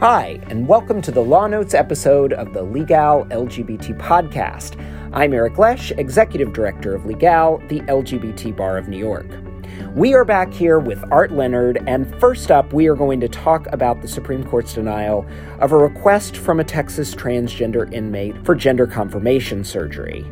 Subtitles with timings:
[0.00, 4.82] Hi, and welcome to the Law Notes episode of the Legal LGBT podcast.
[5.12, 9.26] I'm Eric Lesh, Executive Director of Legal, the LGBT Bar of New York.
[9.94, 13.66] We are back here with Art Leonard, and first up, we are going to talk
[13.74, 15.26] about the Supreme Court's denial
[15.58, 20.24] of a request from a Texas transgender inmate for gender confirmation surgery.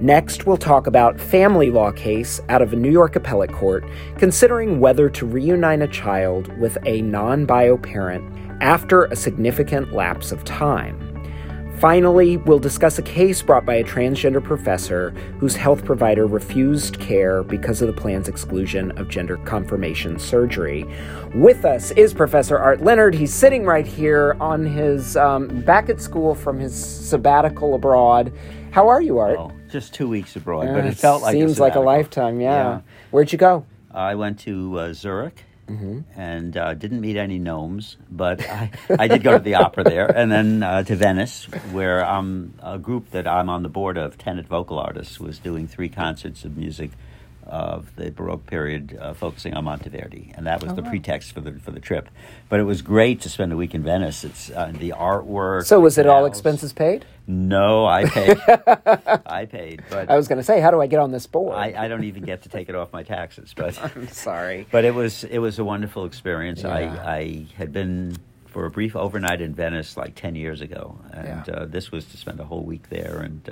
[0.00, 3.84] Next, we'll talk about family law case out of a New York appellate court
[4.16, 8.24] considering whether to reunite a child with a non-bio parent
[8.60, 11.06] after a significant lapse of time.
[11.78, 17.42] Finally, we'll discuss a case brought by a transgender professor whose health provider refused care
[17.42, 20.84] because of the plan's exclusion of gender confirmation surgery.
[21.34, 23.14] With us is Professor Art Leonard.
[23.14, 28.30] He's sitting right here on his um, back at school from his sabbatical abroad.
[28.72, 29.38] How are you, Art?
[29.38, 32.42] Oh, just two weeks abroad, Uh, but it felt like seems a like a lifetime.
[32.42, 32.50] Yeah.
[32.50, 32.80] Yeah.
[33.10, 33.64] Where'd you go?
[33.90, 36.20] I went to uh, Zurich Mm-hmm.
[36.20, 40.06] and uh, didn't meet any gnomes, but I, I did go to the opera there,
[40.16, 44.18] and then uh, to Venice, where um, a group that I'm on the board of,
[44.18, 46.90] Tenet Vocal Artists, was doing three concerts of music
[47.50, 50.90] of the Baroque period, uh, focusing on Monteverdi, and that was Oh, the wow.
[50.90, 52.08] pretext for the for the trip.
[52.48, 54.24] But it was great to spend a week in Venice.
[54.24, 55.64] It's uh, the artwork.
[55.66, 57.04] So, was it all expenses paid?
[57.26, 58.38] No, I paid.
[59.26, 61.54] I paid, but I was going to say, how do I get on this board?
[61.56, 64.66] I, I don't even get to take it off my taxes, but I'm sorry.
[64.70, 66.62] but it was it was a wonderful experience.
[66.62, 66.74] Yeah.
[66.74, 68.16] I I had been
[68.46, 71.54] for a brief overnight in Venice like ten years ago, and Yeah.
[71.54, 73.48] uh, this was to spend a whole week there and.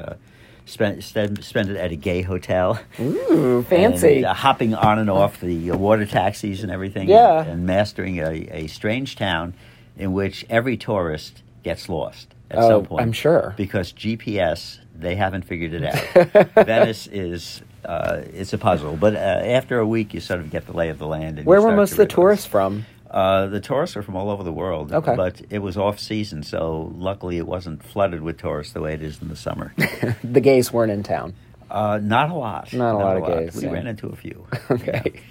[0.68, 2.78] Spend, spend, spend it at a gay hotel.
[3.00, 4.16] Ooh, fancy.
[4.16, 7.08] And, uh, hopping on and off the uh, water taxis and everything.
[7.08, 7.40] Yeah.
[7.40, 9.54] And, and mastering a, a strange town
[9.96, 13.02] in which every tourist gets lost at Oh, some point.
[13.02, 13.54] I'm sure.
[13.56, 16.54] Because GPS, they haven't figured it out.
[16.66, 20.66] Venice is uh, it's a puzzle, but uh, after a week, you sort of get
[20.66, 21.38] the lay of the land.
[21.38, 22.84] And Where were most of the realize- tourists from?
[23.10, 24.92] Uh, the tourists are from all over the world.
[24.92, 25.16] Okay.
[25.16, 29.02] But it was off season, so luckily it wasn't flooded with tourists the way it
[29.02, 29.72] is in the summer.
[30.22, 31.34] the gays weren't in town.
[31.70, 32.72] uh, not a lot.
[32.72, 33.72] Not a lot of gays, We yeah.
[33.72, 34.46] ran into a few.
[34.70, 35.22] Okay.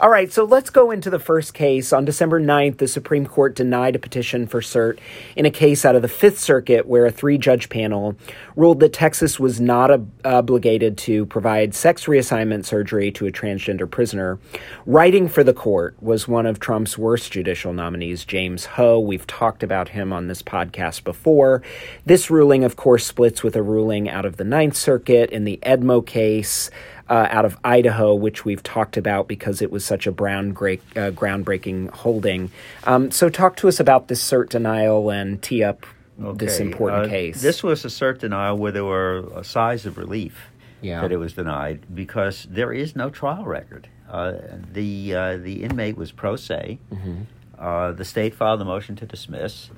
[0.00, 1.92] All right, so let's go into the first case.
[1.92, 4.98] On December 9th, the Supreme Court denied a petition for cert
[5.36, 8.16] in a case out of the Fifth Circuit where a three judge panel
[8.56, 13.90] ruled that Texas was not ob- obligated to provide sex reassignment surgery to a transgender
[13.90, 14.38] prisoner.
[14.86, 19.00] Writing for the court was one of Trump's worst judicial nominees, James Ho.
[19.00, 21.62] We've talked about him on this podcast before.
[22.06, 25.58] This ruling, of course, splits with a ruling out of the Ninth Circuit in the
[25.62, 26.70] Edmo case
[27.08, 30.82] uh, out of Idaho, which we've talked about because it was such a brown great,
[30.96, 32.50] uh, groundbreaking holding.
[32.84, 35.86] Um, so, talk to us about this cert denial and tee up
[36.34, 37.40] this important uh, case.
[37.40, 40.48] This was a cert denial where there were a size of relief
[40.80, 41.00] Yeah.
[41.00, 43.88] that it was denied because there is no trial record.
[44.10, 44.32] Uh,
[44.72, 46.78] the uh, the inmate was pro se.
[46.92, 47.22] Mm-hmm.
[47.58, 49.70] Uh, the state filed a motion to dismiss.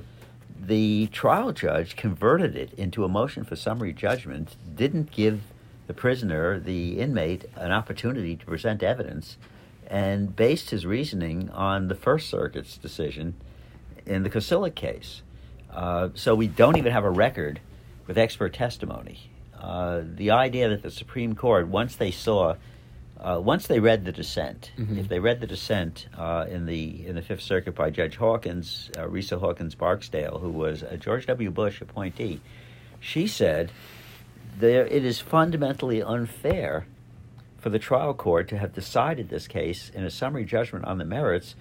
[0.63, 4.57] The trial judge converted it into a motion for summary judgment.
[4.75, 5.41] Didn't give
[5.91, 9.37] the prisoner, the inmate, an opportunity to present evidence,
[9.89, 13.35] and based his reasoning on the First Circuit's decision
[14.07, 15.23] in the Kosilek case.
[15.69, 17.59] Uh, so we don't even have a record
[18.07, 19.33] with expert testimony.
[19.61, 22.55] Uh, the idea that the Supreme Court, once they saw,
[23.19, 27.17] uh, once they read the dissent, if they read the dissent uh, in the in
[27.17, 31.51] the Fifth Circuit by Judge Hawkins, uh, Rhesa Hawkins Barksdale, who was a George W.
[31.51, 32.41] Bush appointee,
[33.01, 33.73] she said
[34.61, 36.87] there it is fundamentally unfair
[37.59, 41.05] for the trial court to have decided this case in a summary judgment on the
[41.05, 41.55] merits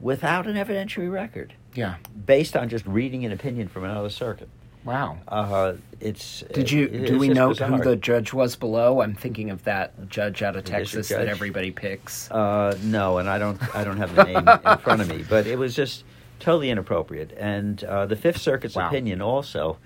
[0.00, 1.96] without an evidentiary record yeah.
[2.26, 4.48] based on just reading an opinion from another circuit.
[4.84, 5.18] Wow.
[5.28, 7.68] Uh, it's Did you it- do we know bizarre.
[7.70, 9.02] who the judge was below?
[9.02, 12.30] I'm thinking of that judge out of The Texas that everybody picks.
[12.30, 13.60] Uh, no, and I don't.
[13.76, 16.04] I don't have the name in front of me, but it was just
[16.38, 17.32] totally inappropriate.
[17.36, 18.88] And uh, the Fifth Circuit's Wow.
[18.88, 19.76] opinion also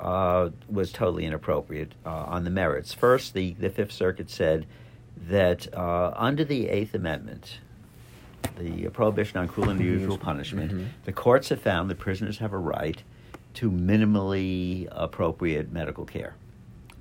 [0.00, 2.92] uh, was totally inappropriate uh, on the merits.
[2.94, 4.66] First, the the Fifth Circuit said
[5.28, 7.58] that uh, under the Eighth Amendment,
[8.58, 10.86] the prohibition on cruel and unusual punishment, Mhm.
[11.04, 13.02] the courts have found that prisoners have a right
[13.54, 16.34] to minimally appropriate medical care.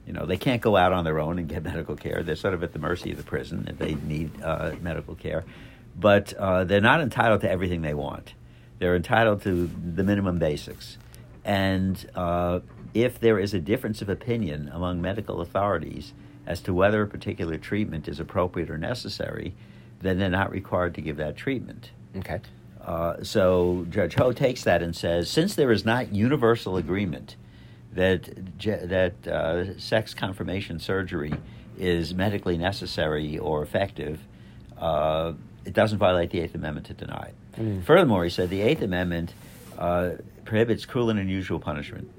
[0.08, 2.24] You know, they can't go out on their own and get medical care.
[2.24, 5.44] They're sort of at the mercy of the prison if they need uh, medical care.
[6.00, 8.34] But uh, they're not entitled to everything they want.
[8.80, 10.98] They're entitled to the minimum basics.
[11.44, 12.60] And uh,
[12.94, 16.14] if there is a difference of opinion among medical authorities
[16.46, 19.54] as to whether a particular treatment is appropriate or necessary,
[20.02, 21.92] then they're not required to give that treatment.
[22.16, 22.40] Okay.
[22.82, 27.36] Uh, so Judge Ho takes that and says, since there is not universal agreement
[27.94, 28.30] that
[28.60, 31.34] that uh, sex confirmation surgery
[31.78, 34.22] is medically necessary or effective,
[34.78, 35.34] uh,
[35.66, 37.62] it doesn't violate the Eighth Amendment to deny it.
[37.62, 37.84] Mm.
[37.84, 39.34] Furthermore, he said the Eighth Amendment
[39.78, 40.12] uh,
[40.46, 42.10] prohibits cruel and unusual punishment.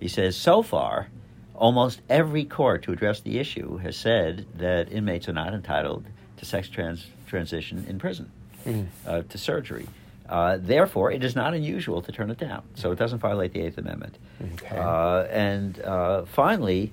[0.00, 1.08] He says, so far,
[1.54, 6.04] almost every court to address the issue has said that inmates are not entitled
[6.36, 8.30] to sex trans- transition in prison,
[8.64, 8.86] mm.
[9.06, 9.86] uh, to surgery.
[10.28, 12.62] Uh, therefore, it is not unusual to turn it down.
[12.74, 14.18] So it doesn't violate the Eighth Amendment.
[14.54, 14.76] Okay.
[14.76, 16.92] Uh, and uh, finally,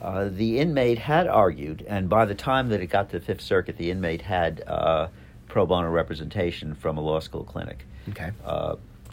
[0.00, 3.40] uh, the inmate had argued, and by the time that it got to the Fifth
[3.40, 5.08] Circuit, the inmate had uh,
[5.48, 7.84] pro bono representation from a law school clinic.
[8.10, 8.30] Okay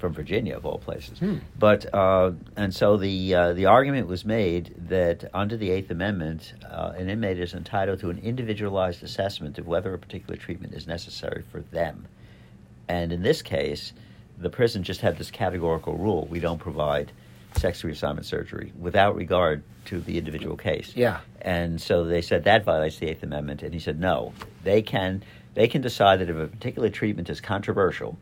[0.03, 1.17] from Virginia of all places.
[1.19, 1.37] Hmm.
[1.57, 6.55] But uh, and so the uh, the argument was made that under the Eighth Amendment,
[6.69, 10.87] uh, an inmate is entitled to an individualized assessment of whether a particular treatment is
[10.87, 12.05] necessary for them.
[12.89, 13.93] And in this case,
[14.37, 17.13] the prison just had this categorical rule: we don't provide
[17.55, 20.91] sex reassignment surgery without regard to the individual case.
[20.97, 21.21] Yeah.
[21.39, 24.33] And so they said that violates the Eighth Amendment, and he said no,
[24.65, 25.23] they can
[25.53, 28.17] they can decide that if a particular treatment is controversial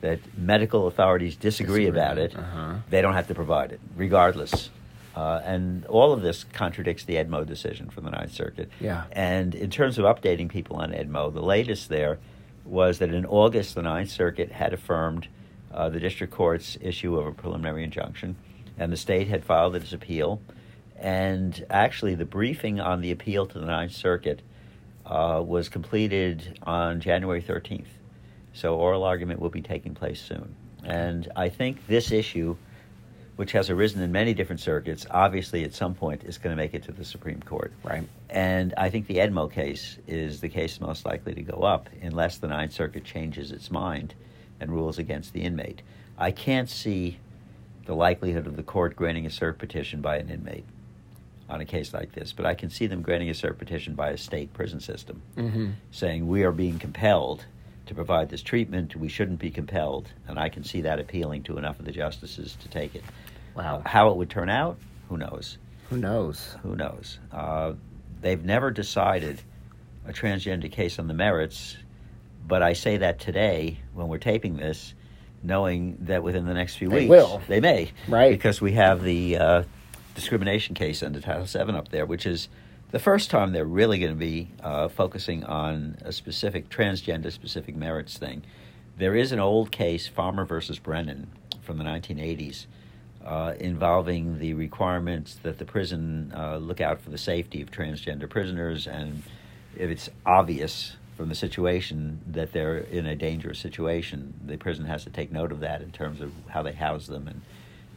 [0.00, 1.86] that medical authorities disagree, disagree.
[1.86, 2.74] about it, uh-huh.
[2.90, 4.70] they don't have to provide it, regardless.
[5.14, 8.70] Uh, and all of this contradicts the Edmo decision from the Ninth Circuit.
[8.80, 9.04] Yeah.
[9.12, 12.18] And in terms of updating people on Edmo, the latest there
[12.66, 15.28] was that in August, the Ninth Circuit had affirmed
[15.72, 18.36] uh, the district court's issue of a preliminary injunction,
[18.78, 20.40] and the state had filed its appeal.
[20.98, 24.42] And actually, the briefing on the appeal to the Ninth Circuit
[25.06, 27.86] uh, was completed on January 13th.
[28.56, 30.54] So oral argument will be taking place soon.
[30.82, 32.56] And I think this issue,
[33.36, 36.72] which has arisen in many different circuits, obviously at some point is going to make
[36.72, 37.70] it to the Supreme Court.
[37.84, 38.08] Right.
[38.30, 42.38] And I think the Edmo case is the case most likely to go up unless
[42.38, 44.14] the Ninth Circuit changes its mind
[44.58, 45.82] and rules against the inmate.
[46.16, 47.18] I can't see
[47.84, 50.64] the likelihood of the court granting a cert petition by an inmate
[51.50, 54.10] on a case like this, but I can see them granting a cert petition by
[54.10, 55.70] a state prison system, mm-hmm.
[55.90, 57.44] saying we are being compelled
[57.86, 58.96] to provide this treatment.
[58.96, 62.56] We shouldn't be compelled, and I can see that appealing to enough of the justices
[62.60, 63.04] to take it.
[63.54, 63.82] Wow.
[63.86, 64.78] How it would turn out,
[65.08, 65.58] who knows?
[65.90, 66.56] Who knows?
[66.62, 67.18] Who knows?
[67.32, 67.74] Uh,
[68.20, 69.40] they've never decided
[70.06, 71.76] a transgender case on the merits,
[72.46, 74.94] but I say that today when we're taping this,
[75.42, 77.40] knowing that within the next few they weeks will.
[77.48, 78.32] they may, right?
[78.32, 79.62] Because we have the uh,
[80.14, 82.48] discrimination case under Title VII up there, which is
[82.96, 87.76] the first time they're really going to be uh, focusing on a specific transgender specific
[87.76, 88.42] merits thing.
[88.96, 92.64] There is an old case, Farmer versus Brennan, from the 1980s,
[93.22, 98.30] uh, involving the requirements that the prison uh, look out for the safety of transgender
[98.30, 99.22] prisoners, and
[99.76, 105.04] if it's obvious from the situation that they're in a dangerous situation, the prison has
[105.04, 107.42] to take note of that in terms of how they house them and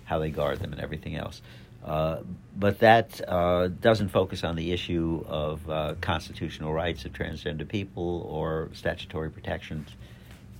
[0.04, 1.42] how they guard them and everything else.
[1.83, 2.17] Uh,
[2.57, 8.27] but that uh, doesn't focus on the issue of uh, constitutional rights of transgender people
[8.29, 9.89] or statutory protections.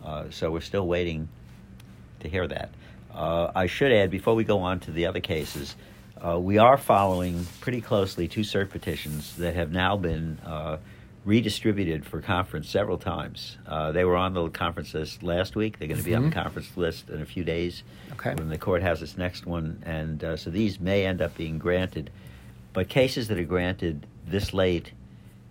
[0.04, 1.28] Uh, so we're still waiting
[2.22, 2.70] to hear that.
[3.14, 5.76] Uh, I should add, before we go on to the other cases,
[6.38, 10.38] we are following pretty closely two cert petitions that have now been
[11.26, 13.58] redistributed for conference several times.
[13.68, 15.78] Uh, they were on the conference list last week.
[15.78, 16.24] They're going to be mm-hmm.
[16.24, 16.44] on the mm-hmm.
[16.44, 17.84] conference list in a few days
[18.14, 18.34] okay.
[18.36, 19.84] when the court has its next one.
[19.86, 22.10] And uh, so these may end up being granted.
[22.74, 24.94] But cases that are granted this late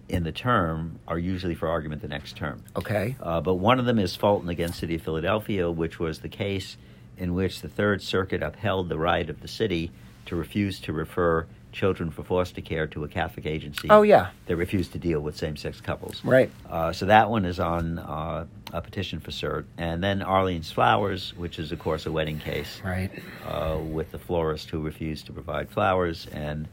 [0.08, 2.64] in the term are usually for argument the next term.
[2.74, 3.14] Okay.
[3.20, 6.76] Uh, but one of them is Fulton against City of Philadelphia, which was the case
[7.18, 9.90] in which the Third Circuit upheld the right of the city
[10.26, 11.46] to refuse to refer
[11.78, 13.88] children for foster care to a Catholic agency.
[13.88, 16.22] Oh yeah, that refused to deal with same-sex couples.
[16.24, 16.50] Right.
[16.68, 21.34] Uh, so that one is on uh, a petition for cert, and then Arlene's Flowers,
[21.36, 22.80] which is of course a wedding case.
[22.84, 23.10] Right.
[23.46, 26.66] Uh, with the florist who refused to provide flowers, and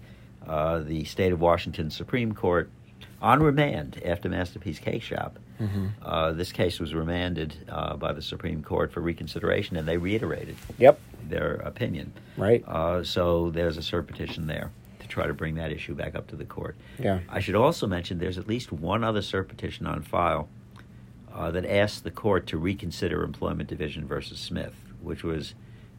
[0.47, 2.69] uh, the state of Washington Supreme Court
[3.21, 5.37] on remand after Masterpiece Cake Shop.
[5.61, 5.87] Mm-hmm.
[6.01, 10.57] Uh, this case was remanded uh, by the Supreme Court for reconsideration, and they reiterated.
[10.79, 10.99] Yep.
[11.29, 12.11] Their opinion.
[12.37, 12.63] Right.
[13.05, 14.71] so there's a cert petition there
[15.05, 16.75] to try to bring that issue back up to the court.
[16.99, 17.19] Yeah.
[17.29, 20.49] I should also mention there's at least one other cert petition on file
[21.33, 25.53] uh, that asks the court to reconsider Employment Division versus Smith, which was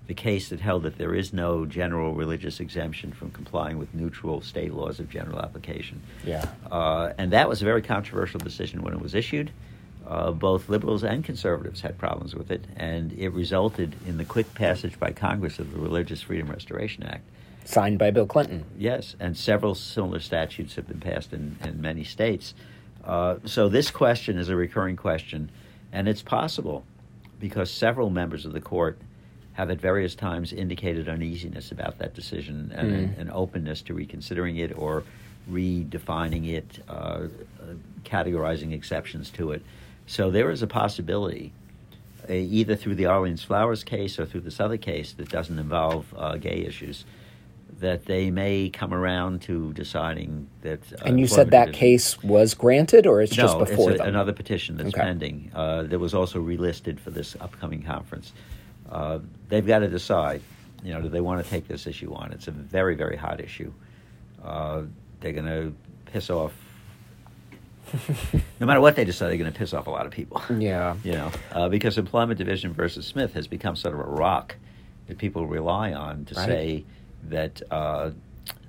[0.06, 4.40] the case that held that there is no general religious exemption from complying with neutral
[4.40, 6.00] state laws of general application.
[6.24, 6.46] Yeah.
[6.70, 9.50] Uh, and that was a very controversial decision when it was issued.
[10.06, 14.54] Uh, both liberals and conservatives had problems with it, and it resulted in the quick
[14.54, 17.24] passage by Congress of the Religious Freedom Restoration Act,
[17.66, 18.64] signed by Bill Clinton.
[18.78, 22.54] Yes, and several similar statutes have been passed in, in many states.
[23.04, 25.50] Uh, so this question is a recurring question,
[25.92, 26.84] and it's possible
[27.38, 28.98] because several members of the court
[29.54, 33.20] have at various times indicated uneasiness about that decision and mm.
[33.20, 35.02] an, openness to reconsidering it or
[35.50, 37.28] redefining it, uh, uh,
[38.04, 39.62] categorizing exceptions to it.
[40.06, 41.52] So there is a possibility
[42.28, 46.12] uh, either through the Arlene's Flowers case or through this other case that doesn't involve
[46.16, 47.04] uh, gay issues,
[47.80, 50.80] that they may come around to deciding that.
[50.94, 54.04] Uh, and you said that case was granted, or it's no, just before it's a-
[54.04, 55.00] another petition that's Okay.
[55.02, 55.50] pending.
[55.54, 58.32] Uh, that was also relisted for this upcoming conference.
[58.90, 59.18] Uh,
[59.48, 60.40] they've got to decide.
[60.84, 62.32] You know, do they want to take this issue on?
[62.32, 63.72] It's a very, very hot issue.
[64.42, 64.82] Uh,
[65.20, 65.74] they're going to
[66.12, 66.52] piss off.
[68.60, 70.42] no matter what they decide, they're going to piss off a lot of people.
[70.58, 70.94] Yeah.
[71.04, 74.56] You know, uh, because Employment Division versus Smith has become sort of a rock
[75.08, 76.46] that people rely on to Right.
[76.46, 76.84] say
[77.30, 78.10] that uh,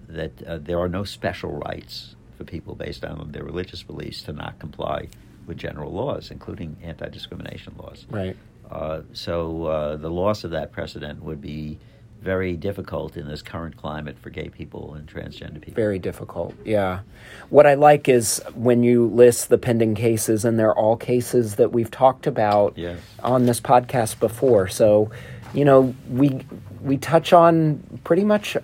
[0.09, 4.31] that uh, there are no special rights for people based on their religious beliefs to
[4.33, 5.07] not comply
[5.45, 8.05] with general laws, including anti-discrimination laws.
[8.09, 8.35] Right.
[8.69, 11.79] Uh, so uh, the loss of that precedent would be
[12.21, 15.75] very difficult in this current climate for gay people and transgender people.
[15.75, 16.53] Very difficult.
[16.65, 17.01] Yeah.
[17.49, 21.71] What I like is when you list the pending cases, and they're all cases that
[21.71, 22.99] we've talked about Yes.
[23.23, 24.67] on this podcast before.
[24.67, 25.11] So,
[25.53, 26.41] you know, we
[26.87, 28.57] we touch on pretty much.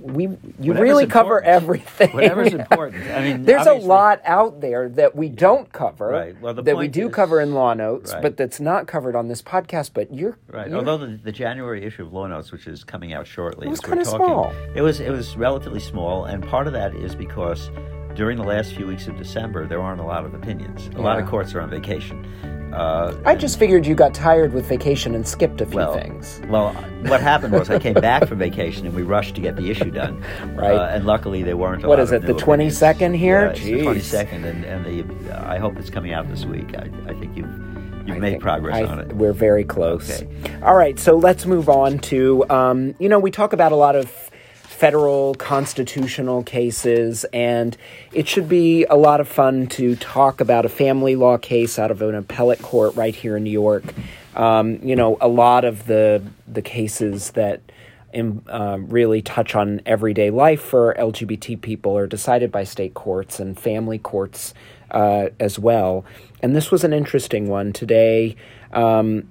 [0.00, 1.54] We you Whatever's really cover important.
[1.62, 2.10] everything.
[2.12, 3.04] Whatever's important.
[3.10, 6.08] I mean, there's a lot out there that we don't cover.
[6.08, 6.40] Right.
[6.40, 8.22] Well, the that we do is- cover in law notes, Right.
[8.22, 9.90] but that's not covered on this podcast.
[9.94, 10.66] But you're Right.
[10.68, 13.70] you're- Although the, the January issue of Law Notes, which is coming out shortly, It
[13.70, 14.52] was kinda talking, small.
[14.74, 17.70] It was it was relatively small, and part of that is because
[18.18, 20.88] during the last few weeks of December, there aren't a lot of opinions.
[20.96, 22.24] A lot of courts are on vacation.
[22.74, 26.40] Uh, I just figured you got tired with vacation and skipped a few well, things.
[26.48, 26.74] Well,
[27.06, 29.90] what happened was I came back from vacation and we rushed to get the issue
[29.90, 30.22] done.
[30.58, 30.74] Right.
[30.74, 31.84] Uh, and luckily there weren't.
[31.84, 33.42] A What lot is of it, the 22nd here?
[33.42, 36.74] Yeah, it's the twenty second, and and the I hope it's coming out this week.
[36.76, 37.52] I, I think you've
[38.04, 39.12] you've I made progress I- on it.
[39.12, 40.20] We're very close.
[40.20, 40.58] Okay.
[40.62, 43.94] All right, so let's move on to um, you know we talk about a lot
[43.94, 44.27] of
[44.68, 47.76] federal constitutional cases, and
[48.12, 51.90] it should be a lot of fun to talk about a family law case out
[51.90, 53.82] of an appellate court right here in New York.
[54.36, 57.60] Um, you know, a lot of the the cases that
[58.12, 63.40] im- um, really touch on everyday life for LGBT people are decided by state courts
[63.40, 64.54] and family courts
[64.90, 66.04] uh, as well.
[66.42, 68.36] And this was an interesting one today.
[68.72, 69.28] Um,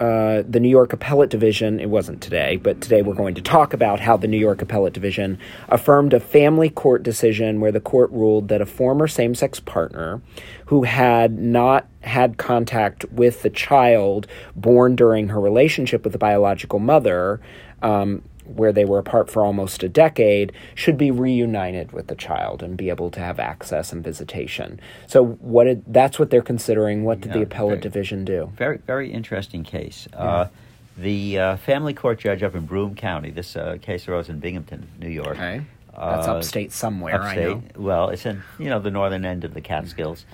[0.00, 3.72] uh, the New York Appellate Division, it wasn't today, but today we're going to talk
[3.72, 8.10] about how the New York Appellate Division affirmed a family court decision where the court
[8.10, 10.20] ruled that a former same sex partner
[10.66, 16.80] who had not had contact with the child born during her relationship with the biological
[16.80, 17.40] mother,
[17.82, 22.62] um, where they were apart for almost a decade, should be reunited with the child
[22.62, 24.78] and be able to have access and visitation.
[25.06, 27.04] So, what did, that's what they're considering.
[27.04, 28.50] What did the appellate very- division do?
[28.56, 30.06] Very, very interesting case.
[30.12, 30.48] Uh,
[30.96, 34.88] the uh, family court judge up in Broome County, this uh, case arose in Binghamton,
[35.00, 35.36] New York.
[35.36, 35.62] Okay.
[35.96, 37.46] That's Uh, upstate somewhere, I upstate.
[37.46, 37.62] know.
[37.76, 40.24] Well, it's in you know the northern end of the Catskills.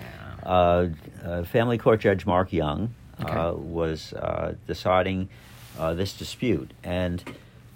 [0.43, 0.87] Uh,
[1.25, 3.59] uh, family court judge Mark Young uh, Okay.
[3.63, 5.29] was uh, deciding
[5.79, 7.23] uh, this dispute, and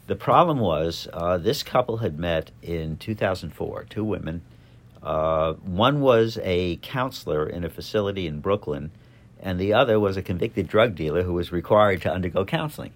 [0.06, 3.86] the problem was uh, this couple had met in 2004.
[3.90, 4.42] Two women.
[5.02, 8.90] Uh, one was a counselor in a facility in Brooklyn,
[9.40, 12.92] and the other was a convicted drug dealer who was required to undergo counseling.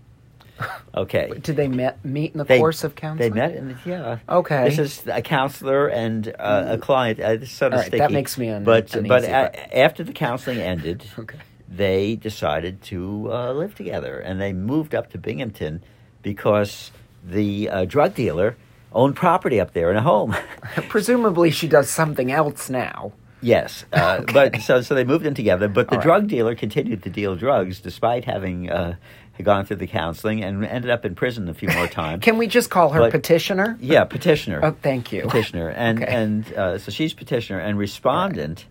[0.94, 1.30] Okay.
[1.42, 3.30] Did they met, meet in the They- course of counseling?
[3.32, 4.18] They met in the, yeah.
[4.28, 4.68] Okay.
[4.68, 7.20] This is a counselor and uh, a client.
[7.20, 7.98] Uh, it's sort of All right, sticky.
[7.98, 11.38] that makes me un- but uneasy, but, but- a- after the counseling ended, Okay.
[11.68, 15.80] they decided to uh, live together, and they moved up to Binghamton
[16.22, 16.90] because
[17.24, 18.56] the uh, drug dealer
[18.92, 20.34] owned property up there in a home.
[20.88, 23.12] Presumably, she does something else now.
[23.40, 25.68] Yes, uh, but so so they moved in together.
[25.68, 26.04] But the All right.
[26.04, 28.96] drug dealer continued to deal drugs despite having uh,
[29.42, 32.24] gone through the counseling and ended up in prison a few more times.
[32.24, 33.78] Can we just call her But- petitioner?
[33.80, 34.60] Yeah, petitioner.
[34.62, 35.22] Oh, thank you.
[35.22, 36.12] Petitioner, and Okay.
[36.12, 38.66] and uh, so she's petitioner, and respondent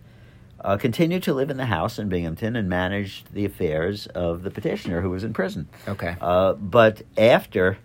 [0.60, 4.50] uh, continued to live in the house in Binghamton and managed the affairs of the
[4.50, 5.68] petitioner who was in prison.
[5.86, 6.16] Okay.
[6.20, 7.78] Uh, but after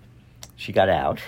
[0.56, 1.20] she got out,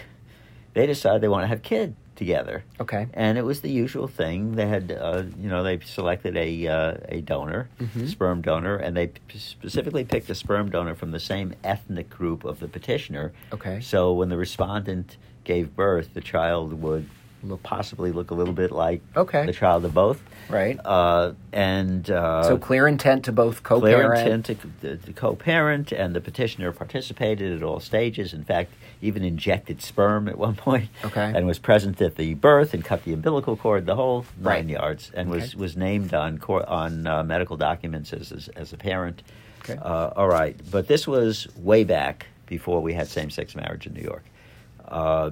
[0.74, 2.64] they decided they want to have kid together.
[2.80, 3.08] Okay.
[3.14, 4.54] And it was the usual thing.
[4.56, 8.08] They had, uh, you know, they selected a uh, a donor, Mhm.
[8.10, 12.46] sperm donor, and they p- specifically picked a sperm donor from the same ethnic group
[12.46, 13.34] of the petitioner.
[13.52, 13.82] Okay.
[13.82, 17.08] So when the respondent gave birth, the child would
[17.44, 19.46] Look- possibly look a little bit like Okay.
[19.46, 20.24] the child of both.
[20.50, 20.80] Right.
[20.84, 24.14] Uh, and uh, so clear intent to both co-parent.
[24.14, 28.34] Clear intent to, to co-parent, and the petitioner participated at all stages.
[28.34, 28.72] In fact,
[29.06, 31.32] even injected sperm at one point, Okay.
[31.36, 34.60] and was present at the birth and cut the umbilical cord, the whole Right.
[34.66, 35.58] nine yards, and was Okay.
[35.58, 39.24] was named on cor- on uh, medical documents as as, as a parent.
[39.64, 39.78] Okay.
[39.82, 44.04] Uh, all right, but this was way back before we had same-sex marriage in New
[44.04, 44.24] York.
[44.88, 45.32] Uh,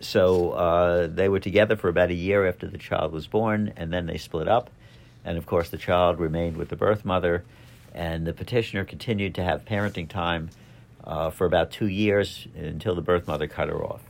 [0.00, 3.92] so uh, they were together for about a year after the child was born, and
[3.92, 4.70] then they split up.
[5.24, 7.44] And of course, the child remained with the birth mother.
[7.94, 10.48] and the petitioner continued to have parenting time
[11.04, 14.02] uh, for about two years until the birth mother cut her off.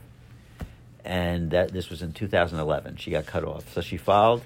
[1.05, 2.97] And that this was in 2011.
[2.97, 4.43] She got cut off, so she filed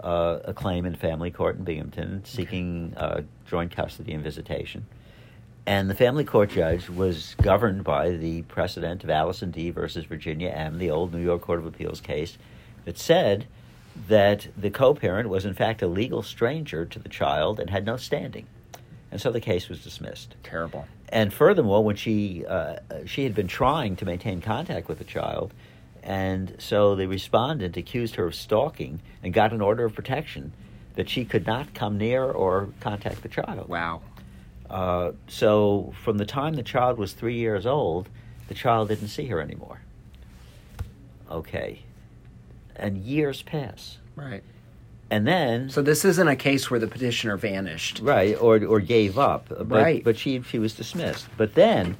[0.00, 4.86] uh, a claim in family court in Binghamton seeking uh, joint custody and visitation.
[5.66, 9.70] And the family court judge was governed by the precedent of Allison D.
[9.70, 12.38] versus Virginia M., the old New York Court of Appeals case,
[12.84, 13.46] that said
[14.08, 17.84] that the co parent was in fact a legal stranger to the child and had
[17.84, 18.46] no standing.
[19.10, 20.34] And so the case was dismissed.
[20.42, 20.86] Terrible.
[21.08, 25.54] And furthermore, when she uh, she had been trying to maintain contact with the child,
[26.02, 30.52] and so the respondent accused her of stalking and got an order of protection
[30.94, 33.68] that she could not come near or contact the child.
[33.68, 34.02] Wow.
[34.68, 38.08] Uh, so from the time the child was three years old,
[38.48, 39.80] the child didn't see her anymore.
[41.30, 41.82] Okay.
[42.74, 43.98] And years pass.
[44.16, 44.42] Right.
[45.10, 48.00] And then So this isn't a case where the petitioner vanished.
[48.02, 50.02] right or or gave up but Right.
[50.04, 51.96] but she she was dismissed but then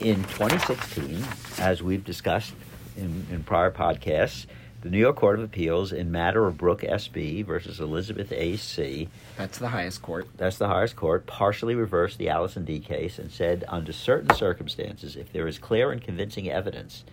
[0.00, 1.24] in 2016
[1.58, 2.52] as we've discussed
[2.96, 4.46] in, in prior podcasts
[4.82, 9.58] the New York Court of Appeals in matter of Brooke SB versus Elizabeth AC That's
[9.58, 10.26] the highest court.
[10.36, 15.14] that's the highest court partially reversed the Allison D case and said under certain circumstances
[15.16, 17.04] if there is clear and convincing evidence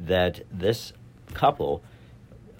[0.00, 0.92] that this
[1.32, 1.82] couple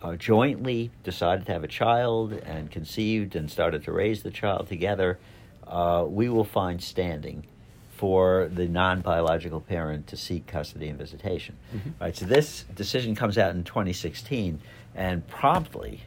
[0.02, 4.68] uh, jointly decided to have a child and conceived and started to raise the child
[4.68, 5.18] together,
[5.66, 7.46] uh, we will find standing
[7.90, 11.56] for the non-biological parent to seek custody and visitation.
[12.00, 12.16] Right.
[12.16, 14.60] So this decision comes out in 2016,
[14.96, 16.00] and promptly,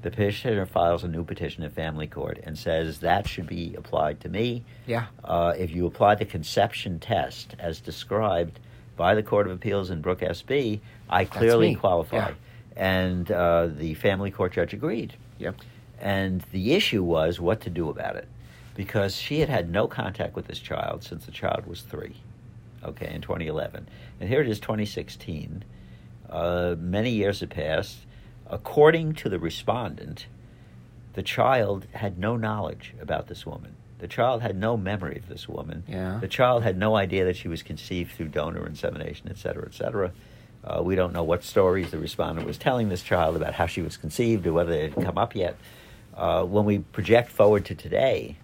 [0.00, 4.20] the petitioner files a new petition in family court and says that should be applied
[4.20, 4.64] to me.
[4.86, 5.06] Yeah.
[5.22, 8.58] Uh, if you apply the conception test as described
[8.96, 11.74] by the Court of Appeals in Brooke SB, I clearly me.
[11.74, 12.16] qualify.
[12.16, 12.34] Yeah.
[12.76, 15.14] And uh, the family court judge agreed.
[15.38, 15.56] Yep.
[16.00, 18.28] And the issue was what to do about it.
[18.74, 22.16] Because she had had no contact with this child since the child was three,
[22.82, 23.88] okay, in 2011.
[24.18, 25.64] And here it is, 2016.
[26.28, 27.98] Uh, many years had passed.
[28.48, 30.26] According to the respondent,
[31.12, 33.76] the child had no knowledge about this woman.
[33.98, 35.84] The child had no memory of this woman.
[35.88, 36.18] Yeah.
[36.20, 39.74] The child had no idea that she was conceived through donor insemination, et cetera, et
[39.74, 40.12] cetera.
[40.64, 43.82] Uh, we don't know what stories the respondent was telling this child about how she
[43.82, 45.56] was conceived or whether it had come up yet.
[46.16, 48.36] Uh, when we project forward to today,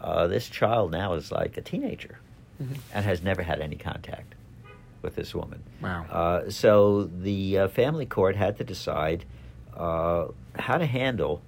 [0.00, 2.20] uh, this child now is like a teenager
[2.92, 4.34] and has never had any contact
[5.02, 5.62] with this woman.
[5.80, 6.04] Wow.
[6.10, 9.24] Uh, so the uh, family court had to decide
[9.76, 10.26] uh,
[10.58, 11.42] how to handle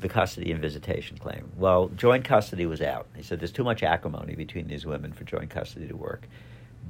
[0.00, 1.50] the custody and visitation claim.
[1.56, 3.06] Well, joint custody was out.
[3.16, 6.28] He said there's too much acrimony between these women for joint custody to work.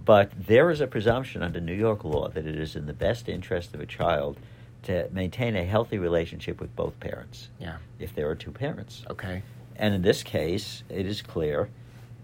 [0.07, 3.29] But there is a presumption under New York law that it is in the best
[3.29, 4.39] interest of a child
[4.85, 7.77] to maintain a healthy relationship with both parents Yeah.
[7.99, 9.03] if there are two parents.
[9.11, 9.43] Okay.
[9.75, 11.69] And in this case, it is clear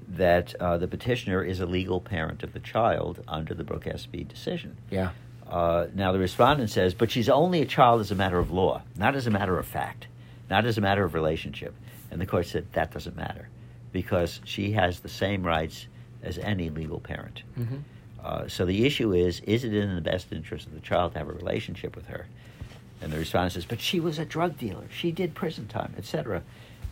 [0.09, 4.29] that uh, the petitioner is a legal parent of the child under the Brooke SB
[4.29, 4.77] decision.
[4.90, 5.11] Yeah.
[5.51, 8.83] Uh, now, the respondent says, but she's only a child as a matter of law,
[8.97, 10.07] not as a matter of fact,
[10.49, 11.75] not as a matter of relationship.
[12.12, 13.49] And the court said that doesn't matter
[13.90, 15.87] because she has the same rights
[16.22, 17.42] as any legal parent.
[17.58, 17.76] Mm-hmm.
[18.22, 21.18] Uh, so the issue is is it in the best interest of the child to
[21.18, 22.26] have a relationship with her?
[23.00, 24.85] And the response is, but she was a drug dealer.
[24.96, 26.42] She did prison time, etc.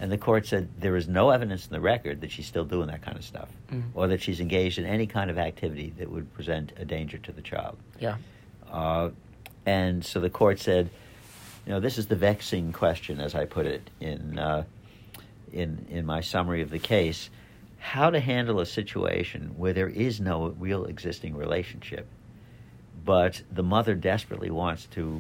[0.00, 2.88] And the court said there is no evidence in the record that she's still doing
[2.88, 3.82] that kind of stuff Mhm.
[3.94, 7.32] or that she's engaged in any kind of activity that would present a danger to
[7.32, 7.76] the child.
[8.00, 8.16] Yeah.
[8.68, 9.10] Uh,
[9.66, 10.90] and so the court said,
[11.66, 14.64] you know, this is the vexing question, as I put it in uh,
[15.52, 17.30] in in my summary of the case:
[17.80, 22.06] how to handle a situation where there is no real existing relationship,
[23.04, 25.18] but the mother desperately wants to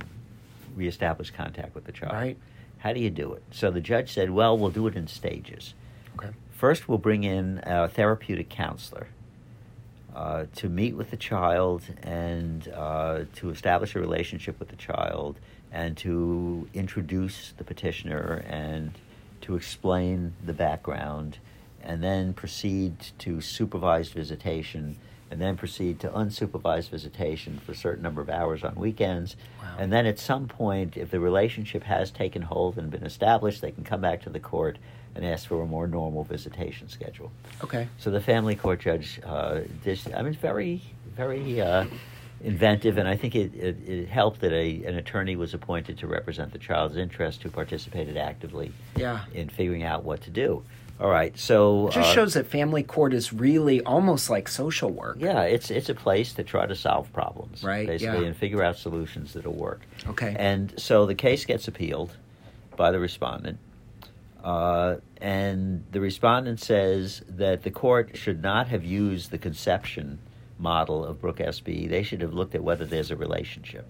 [0.76, 2.12] reestablish contact with the child.
[2.12, 2.38] Right.
[2.78, 3.42] How do you do it?
[3.50, 5.74] So the judge said, well, we'll do it in stages.
[6.16, 6.30] Okay.
[6.52, 9.08] First, we'll bring in a therapeutic counselor
[10.14, 15.38] uh, to meet with the child and uh, to establish a relationship with the child
[15.72, 18.92] and to introduce the petitioner and
[19.40, 21.38] to explain the background
[21.82, 24.96] and then proceed to supervised visitation
[25.30, 29.36] and then proceed to unsupervised visitation for a certain number of hours on weekends.
[29.62, 29.76] Wow.
[29.78, 33.70] And then at some point, if the relationship has taken hold and been established, they
[33.70, 34.78] can come back to the court
[35.14, 37.30] and ask for a more normal visitation schedule.
[37.62, 37.86] Okay.
[37.98, 40.82] So the family court judge, uh, dis- I mean, very,
[41.14, 41.84] very uh,
[42.42, 46.06] inventive, and I think it, it, it helped that a, an attorney was appointed to
[46.08, 49.20] represent the child's interest who participated actively Yeah.
[49.32, 50.64] in figuring out what to do.
[51.00, 54.90] All right, so It just uh, shows that family court is really almost like social
[54.90, 55.16] work.
[55.18, 58.26] yeah, it's it's a place to try to solve problems, Right, Basically, yeah.
[58.26, 59.80] and figure out solutions that'll work.
[60.06, 60.36] Okay.
[60.38, 62.14] And so the case gets appealed
[62.76, 63.58] by the respondent.
[64.44, 70.18] Uh, and the respondent says that the court should not have used the conception
[70.58, 71.88] model of Brooke SB.
[71.88, 73.86] They should have looked at whether there's a relationship.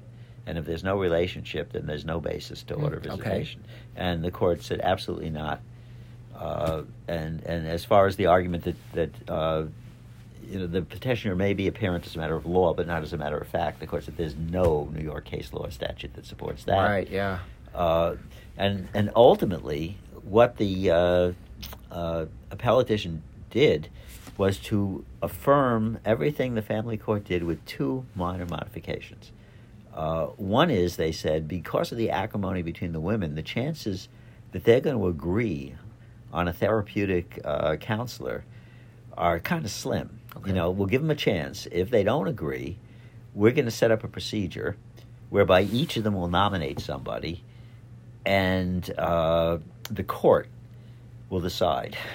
[0.46, 3.23] And if there's no relationship, then there's no basis to order Mm, okay.
[3.23, 3.64] visitation.
[3.96, 5.61] And the court said absolutely not.
[6.40, 9.64] Uh, and and as far as the argument that that uh,
[10.48, 13.03] you know the petitioner may be a parent as a matter of law, but not
[13.03, 16.14] as a matter of fact, Of course, said there's no New York case law statute
[16.14, 16.79] that supports that.
[16.79, 17.09] Right.
[17.11, 17.40] Yeah.
[17.74, 18.16] Uh,
[18.57, 21.33] and and ultimately, what the uh,
[21.90, 23.90] uh, appellate division did
[24.38, 29.31] was to affirm everything the family court did with two minor modifications.
[29.92, 34.09] Uh, one is they said because of the acrimony between the women, the chances
[34.53, 35.74] that they're going to agree
[36.33, 38.45] on a therapeutic uh, counselor
[39.16, 40.21] are kind of slim.
[40.37, 40.49] Okay.
[40.51, 41.66] You know, we'll give them a chance.
[41.73, 42.79] If they don't agree,
[43.35, 44.77] we're going to set up a procedure
[45.29, 47.43] whereby each of them will nominate somebody,
[48.27, 49.59] and uh,
[49.90, 50.49] the court
[51.29, 51.97] will decide.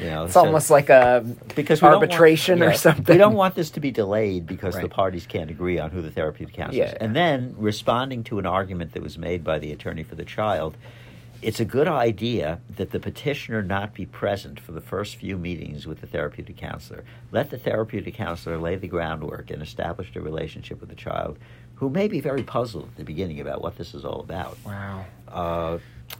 [0.00, 1.24] You know, It's so- almost like a
[1.54, 3.04] because don't want- arbitration or something.
[3.14, 6.10] We don't want this to be delayed because the parties can't agree on who the
[6.10, 6.90] therapeutic counselor is.
[6.90, 6.98] Yeah.
[7.00, 10.76] And then responding to an argument that was made by the attorney for the child,
[11.42, 15.86] it's a good idea that the petitioner not be present for the first few meetings
[15.86, 17.04] with the therapeutic counselor.
[17.32, 21.38] Let the therapeutic counselor lay the groundwork and establish a relationship with the child,
[21.76, 24.58] who may be very puzzled at the beginning about what this is all about.
[24.66, 25.06] Wow.
[25.28, 25.78] Uh,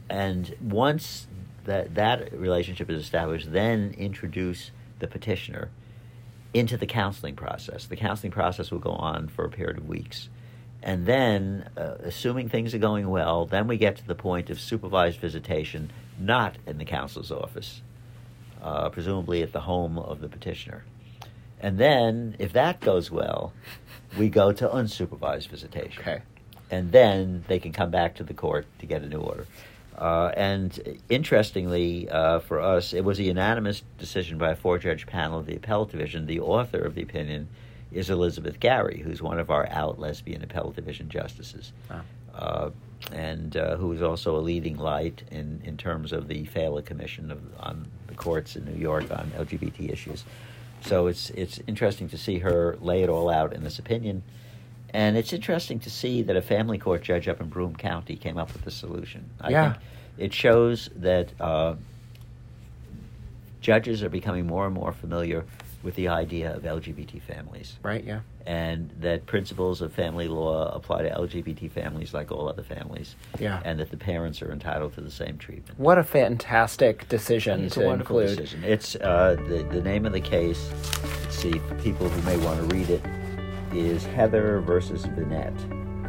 [0.09, 1.27] and once
[1.65, 5.69] that that relationship is established, then introduce the petitioner
[6.53, 7.85] into the counseling process.
[7.85, 10.29] The counseling process will go on for a period of weeks.
[10.83, 14.59] And then, uh, assuming things are going well, then we get to the point of
[14.59, 17.81] supervised visitation, not in the counselor's office,
[18.61, 20.83] uh, presumably at the home of the petitioner.
[21.59, 23.53] And then, if that goes well,
[24.17, 26.21] we go to unsupervised visitation Okay.
[26.71, 29.45] and then they can come back to the court to get a new order.
[29.95, 35.37] Uh, and interestingly, uh, for us, it was a unanimous decision by a four-judge panel
[35.37, 36.25] of the appellate division.
[36.25, 37.49] The author of the opinion
[37.91, 42.01] is Elizabeth Garry, who's one of our out lesbian appellate division justices, Wow.
[42.35, 42.69] uh,
[43.11, 47.31] and uh, who is also a leading light in, in terms of the FALA Commission
[47.31, 50.23] of, on the courts in New York on LGBT issues.
[50.83, 54.23] So it's it's interesting to see her lay it all out in this opinion.
[54.93, 58.37] And it's interesting to see that a family court judge up in Broome County came
[58.37, 59.29] up with the solution.
[59.39, 59.71] I Yeah.
[59.73, 59.83] think
[60.17, 61.75] it shows that uh,
[63.61, 65.45] judges are becoming more and more familiar
[65.83, 68.03] with the idea of LGBT families, Right.
[68.03, 68.19] Yeah.
[68.45, 73.61] and that principles of family law apply to LGBT families like all other families, Yeah.
[73.65, 75.79] and that the parents are entitled to the same treatment.
[75.79, 78.37] What a fantastic decision It's to a wonderful include.
[78.37, 78.63] decision.
[78.63, 80.69] It's uh, the the name of the case.
[81.23, 83.01] Let's see, for people who may want to read it,
[83.73, 85.53] is Heather versus Vinette,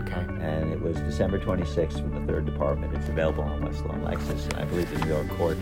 [0.02, 0.20] Okay.
[0.44, 2.92] and it was December 26th from the Third Department.
[2.94, 5.56] It's available on Westlaw and Lexis, and I believe the New York court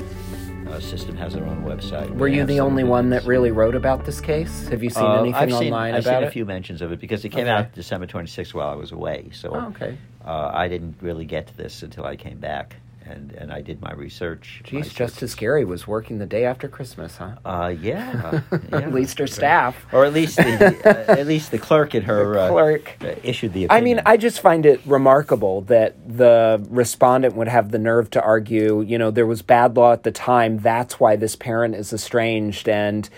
[0.71, 2.11] uh, system has their own website.
[2.17, 4.69] Were you the only one that really wrote about this case?
[4.69, 6.29] Have you seen Uh, anything I've seen, online I've about seen it?
[6.29, 7.51] a few mentions of it because it came Okay.
[7.51, 9.29] out December 26th while I was away.
[9.33, 9.97] So Oh, okay.
[10.25, 12.77] uh, I didn't really get to this until I came back,
[13.11, 14.63] and, and I did my research.
[14.65, 14.97] my Geez, search.
[14.97, 17.37] Justice Garry was working the day after Christmas, huh?
[17.45, 18.59] Uh, yeah, yeah.
[18.73, 19.87] At least her staff.
[19.93, 22.97] or at least the uh, at least the clerk at her The uh, clerk.
[23.03, 23.71] uh, issued the.
[23.71, 28.23] I mean, I just find it remarkable that the respondent would have the nerve to
[28.23, 30.59] argue, you know, there was bad law at the time.
[30.59, 32.69] That's why this parent is estranged.
[32.69, 33.09] And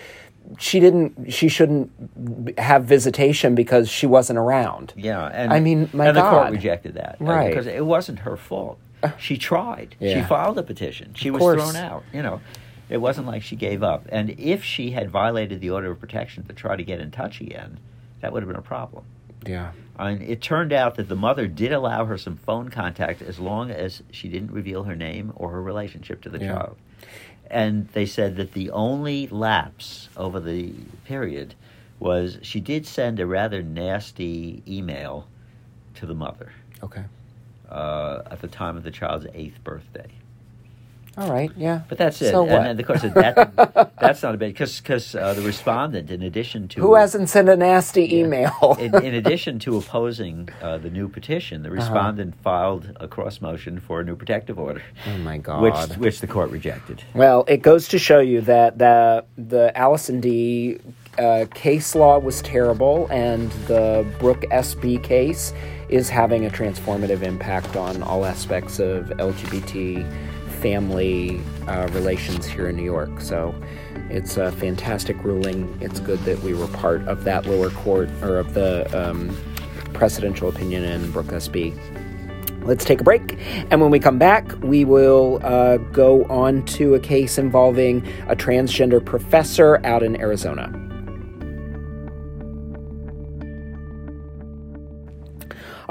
[0.59, 1.89] she didn't, she shouldn't
[2.59, 4.93] have visitation because she wasn't around.
[4.97, 7.49] yeah, and I mean, my and the court rejected that, uh, Right.
[7.49, 8.77] Because it wasn't her fault.
[9.19, 9.95] She tried.
[9.99, 11.13] She filed a petition.
[11.15, 11.61] She Of was course.
[11.61, 12.03] thrown out.
[12.13, 12.41] You know,
[12.89, 14.05] it wasn't like she gave up.
[14.09, 17.41] And if she had violated the order of protection to try to get in touch
[17.41, 17.79] again,
[18.21, 19.03] that would have been a problem.
[19.45, 19.71] Yeah.
[19.97, 23.39] I mean, it turned out that the mother did allow her some phone contact as
[23.39, 26.53] long as she didn't reveal her name or her relationship to the Yeah.
[26.53, 26.77] child.
[27.51, 30.73] And they said that the only lapse over the
[31.05, 31.55] period
[31.99, 35.27] was she did send a rather nasty email
[35.95, 37.03] to the mother Okay.
[37.69, 40.07] Uh, at the time of the child's eighth birthday.
[41.15, 41.51] All right.
[41.55, 41.81] Yeah.
[41.89, 42.31] But that's it.
[42.31, 46.09] So and, and of course, that, that's not a bit because because uh, the respondent,
[46.09, 48.17] in addition to Who hasn't sent a nasty Yeah.
[48.25, 48.77] email?
[48.79, 53.79] in, in addition to opposing uh, the new petition, the respondent filed a cross motion
[53.79, 55.61] for a new protective order, oh my God.
[55.61, 57.03] which which the court rejected.
[57.13, 60.79] Well, it goes to show you that the the Allison D
[61.19, 65.53] uh, case law was terrible, and the Brooke SB case
[65.93, 70.05] is having a transformative impact on all aspects of LGBT
[70.61, 73.21] family uh, relations here in New York.
[73.21, 73.55] So.
[74.13, 75.75] It's a fantastic ruling.
[75.81, 79.35] It's good that we were part of that lower court or of the um,
[79.93, 81.75] presidential opinion in Brooke SB.
[82.63, 83.39] Let's take a break.
[83.71, 88.35] And when we come back, we will uh, go on to a case involving a
[88.35, 90.71] transgender professor out in Arizona.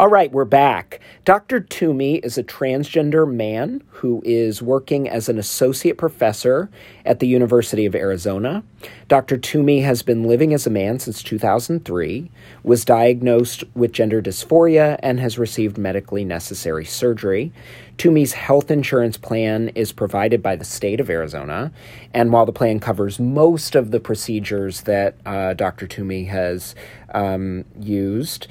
[0.02, 0.98] All right, we're back.
[1.24, 1.60] Dr.
[1.60, 6.68] Toomey is a transgender man who is working as an associate professor
[7.06, 8.64] at the University of Arizona.
[9.06, 9.36] Dr.
[9.36, 12.32] Toomey has been living as a man since 2003,
[12.64, 17.52] was diagnosed with gender dysphoria, and has received medically necessary surgery.
[17.96, 21.70] Toomey's health insurance plan is provided by the state of Arizona,
[22.12, 25.86] and while the plan covers most of the procedures that uh, Dr.
[25.86, 26.74] Toomey has
[27.14, 28.48] um, used,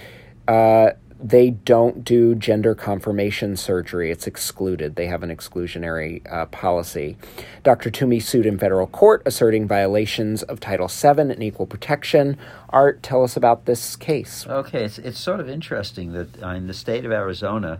[0.48, 0.92] uh,
[1.24, 4.12] they don't do gender confirmation surgery.
[4.12, 4.96] It's excluded.
[4.96, 7.18] They have an exclusionary uh, policy.
[7.64, 7.92] Dr.
[7.92, 12.38] Toomey sued in federal court, asserting violations of Title VII and equal protection.
[12.70, 14.46] Art, tell us about this case.
[14.48, 17.80] Okay, it's, it's sort of interesting that uh, in the state of Arizona,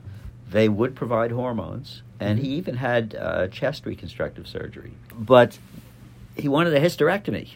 [0.50, 4.92] they would provide hormones, and he even had uh, chest reconstructive surgery.
[5.14, 5.58] But
[6.36, 7.50] he wanted a hysterectomy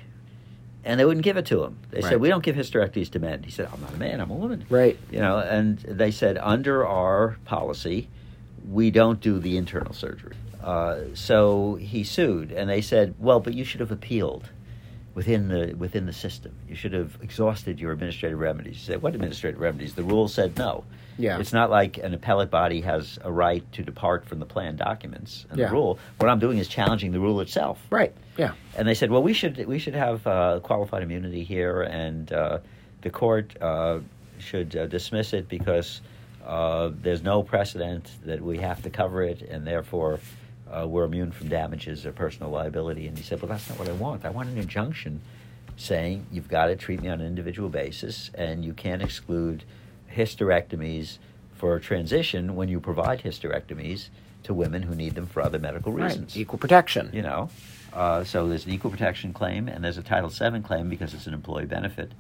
[0.86, 1.78] and they wouldn't give it to him.
[1.92, 2.10] They Right.
[2.12, 4.22] said, "We don't give hysterectomies to men." He said, "I'm not a man.
[4.22, 4.98] I'm a woman." Right.
[5.12, 8.08] You know, and they said under our policy,
[8.72, 10.34] we don't do the internal surgery.
[10.64, 14.50] Uh, so he sued, and they said, "Well, but you should have appealed
[15.16, 16.52] within the within the system.
[16.70, 20.58] You should have exhausted your administrative remedies." He said, "What administrative remedies?" The rule said
[20.58, 20.84] no.
[21.18, 21.40] Yeah.
[21.40, 25.46] It's not like an appellate body has a right to depart from the plan documents
[25.50, 25.68] and Yeah.
[25.68, 25.98] the rule.
[26.18, 27.80] What I'm doing is challenging the rule itself.
[27.90, 28.14] Right.
[28.38, 28.52] Yeah.
[28.78, 32.60] And they said, well, we should we should have uh, qualified immunity here, and uh,
[33.02, 34.00] the court uh,
[34.40, 36.02] should uh, dismiss it because
[36.46, 40.20] uh, there's no precedent that we have to cover it, and therefore
[40.72, 43.08] uh, we're immune from damages or personal liability.
[43.08, 44.26] And he said, well, that's not what I want.
[44.26, 45.22] I want an injunction
[45.78, 49.64] saying you've got to treat me on an individual basis, and you can't exclude
[50.14, 51.18] hysterectomies
[51.56, 54.10] for transition when you provide hysterectomies
[54.44, 56.42] to women who need them for other medical reasons Right.
[56.42, 57.10] Equal protection.
[57.14, 57.50] you know.
[57.94, 61.28] Uh, so there's an equal protection claim and there's a Title VII claim because it's
[61.28, 62.12] an employee benefit,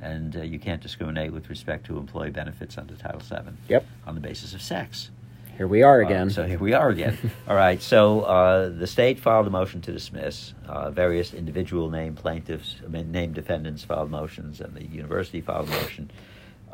[0.00, 3.86] and uh, you can't discriminate with respect to employee benefits under Title VII Yep.
[4.06, 5.10] on the basis of sex.
[5.58, 6.30] Here we are Uh, again.
[6.30, 7.18] so here we are again.
[7.48, 7.82] All right.
[7.82, 10.54] So uh, the state filed a motion to dismiss.
[10.68, 15.66] Uh, various individual named plaintiffs, I mean, named defendants filed motions, and the university filed
[15.68, 16.12] a motion.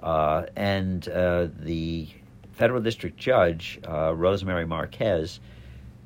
[0.03, 2.09] Uh, and uh, the
[2.53, 5.41] federal district judge, uh, Rosemary Marquez,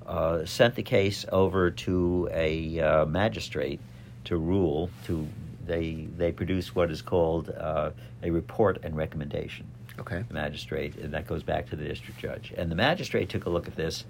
[0.06, 3.80] uh, sent the case over to a uh, magistrate
[4.26, 4.88] to rule.
[5.06, 5.26] To
[5.66, 7.90] they they produce what is called uh,
[8.22, 9.66] a report and recommendation
[10.00, 10.24] okay.
[10.26, 12.52] the magistrate, and that goes back to the district judge.
[12.56, 14.04] And the magistrate took a look at this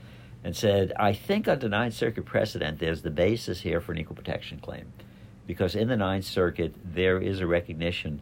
[0.45, 4.17] and said, I think under Ninth Circuit precedent, there's the basis here for an equal
[4.17, 4.93] protection claim.
[5.47, 8.21] Because in the Ninth Circuit, there is a recognition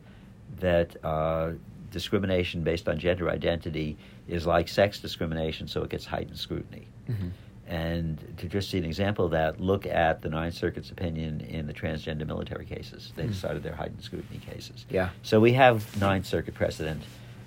[0.60, 1.52] that uh,
[1.90, 3.96] discrimination based on gender identity
[4.28, 6.86] is like sex discrimination, so it gets heightened scrutiny.
[7.08, 7.30] Mhm.
[7.68, 11.66] And to just see an example of that, look at the Ninth Circuit's opinion in
[11.66, 13.12] the transgender military cases.
[13.16, 13.28] They Mm.
[13.30, 14.86] decided they're heightened scrutiny cases.
[14.88, 15.08] Yeah.
[15.22, 17.02] So we have Ninth Circuit precedent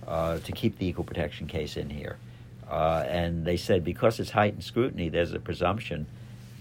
[0.09, 2.17] to keep the equal protection case in here.
[2.69, 6.05] Uh, and they said because it's heightened scrutiny, there's a presumption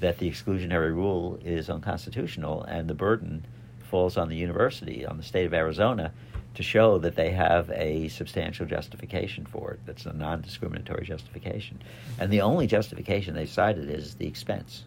[0.01, 3.45] that the exclusionary rule is unconstitutional, and the burden
[3.91, 6.13] falls on the university, on the state of Arizona,
[6.55, 9.81] to show that they have a substantial justification for it.
[9.87, 11.81] That's a non discriminatory justification.
[12.19, 14.85] And the only justification they've cited is the expense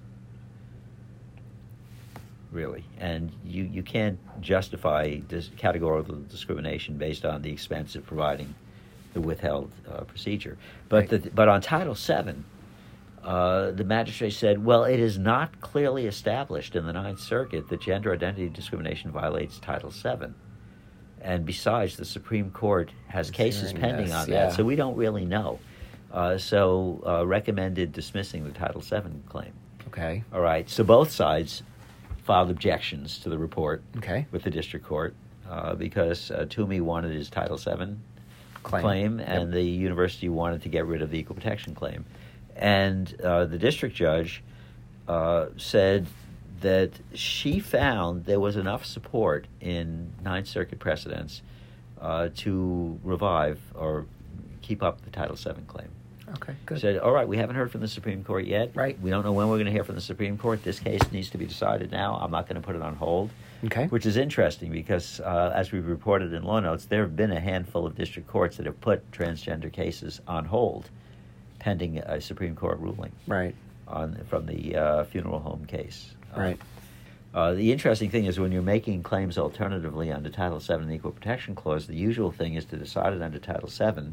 [2.51, 2.85] really.
[2.99, 8.53] And you, you can't justify this categorical discrimination based on the expense of providing
[9.13, 10.57] the withheld uh, procedure.
[10.89, 11.23] But, Right.
[11.23, 12.35] the, but on Title VII,
[13.23, 17.81] uh, the magistrate said, well, it is not clearly established in the Ninth Circuit that
[17.81, 20.33] gender identity discrimination violates Title VII.
[21.21, 24.47] And besides, the Supreme Court has It's cases pending this, on yeah.
[24.47, 25.59] that, so we don't really know.
[26.11, 29.53] Uh, so uh, recommended dismissing the Title VII claim.
[29.87, 30.23] Okay.
[30.33, 30.67] All right.
[30.69, 31.63] So both sides
[32.23, 34.27] filed objections to the report Okay.
[34.31, 35.13] with the district court
[35.49, 37.95] uh, because uh, Toomey wanted his Title VII
[38.63, 38.81] Claim.
[38.83, 39.27] claim, Yep.
[39.27, 42.05] and the university wanted to get rid of the equal protection claim.
[42.55, 44.43] And uh, the district judge
[45.07, 46.05] uh, said
[46.61, 51.41] that she found there was enough support in Ninth Circuit precedents
[51.99, 54.05] uh, to revive or
[54.61, 55.89] keep up the Title VII claim.
[56.35, 56.55] Okay.
[56.65, 56.79] Good.
[56.79, 58.71] Said, all right, we haven't heard from the Supreme Court yet.
[58.73, 58.99] Right.
[59.01, 60.63] We don't know when we're going to hear from the Supreme Court.
[60.63, 62.15] This case needs to be decided now.
[62.21, 63.29] I'm not going to put it on hold.
[63.65, 63.87] Okay.
[63.87, 67.39] Which is interesting because, uh, as we've reported in law notes, there have been a
[67.39, 70.89] handful of district courts that have put transgender cases on hold
[71.59, 73.53] pending a Supreme Court ruling Right.
[73.87, 76.15] on from the uh, funeral home case.
[76.35, 76.61] Uh, Right.
[77.35, 80.95] uh, the interesting thing is when you're making claims alternatively under Title VII and the
[80.95, 84.11] Equal Protection Clause, the usual thing is to decide it under Title VII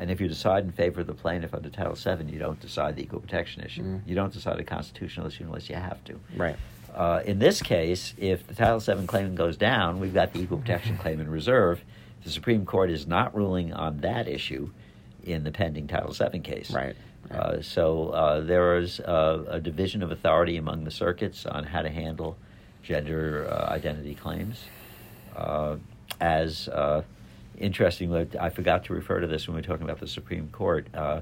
[0.00, 2.96] And if you decide in favor of the plaintiff under Title VII, you don't decide
[2.96, 3.82] the equal protection issue.
[3.82, 4.00] Mm.
[4.06, 6.18] You don't decide a constitutional issue unless you have to.
[6.34, 6.56] Right.
[6.94, 10.56] Uh, in this case, if the Title VII claim goes down, we've got the equal
[10.56, 11.84] protection claim in reserve.
[12.24, 14.70] The Supreme Court is not ruling on that issue
[15.22, 16.70] in the pending Title VII case.
[16.70, 16.96] Right.
[17.30, 21.82] Uh, so uh, there is uh, a division of authority among the circuits on how
[21.82, 22.38] to handle
[22.82, 24.64] gender uh, identity claims.
[25.36, 25.76] Uh,
[26.20, 27.02] as uh,
[27.60, 30.86] interestingly, I forgot to refer to this when we were talking about the Supreme Court.
[30.94, 31.20] Uh,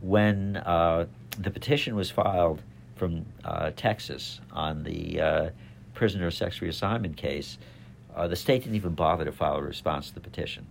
[0.00, 1.06] when uh,
[1.38, 2.62] the petition was filed
[2.94, 5.50] from uh, Texas on the uh,
[5.94, 7.58] prisoner sex reassignment case,
[8.14, 10.66] uh, the state didn't even bother to file a response to the petition.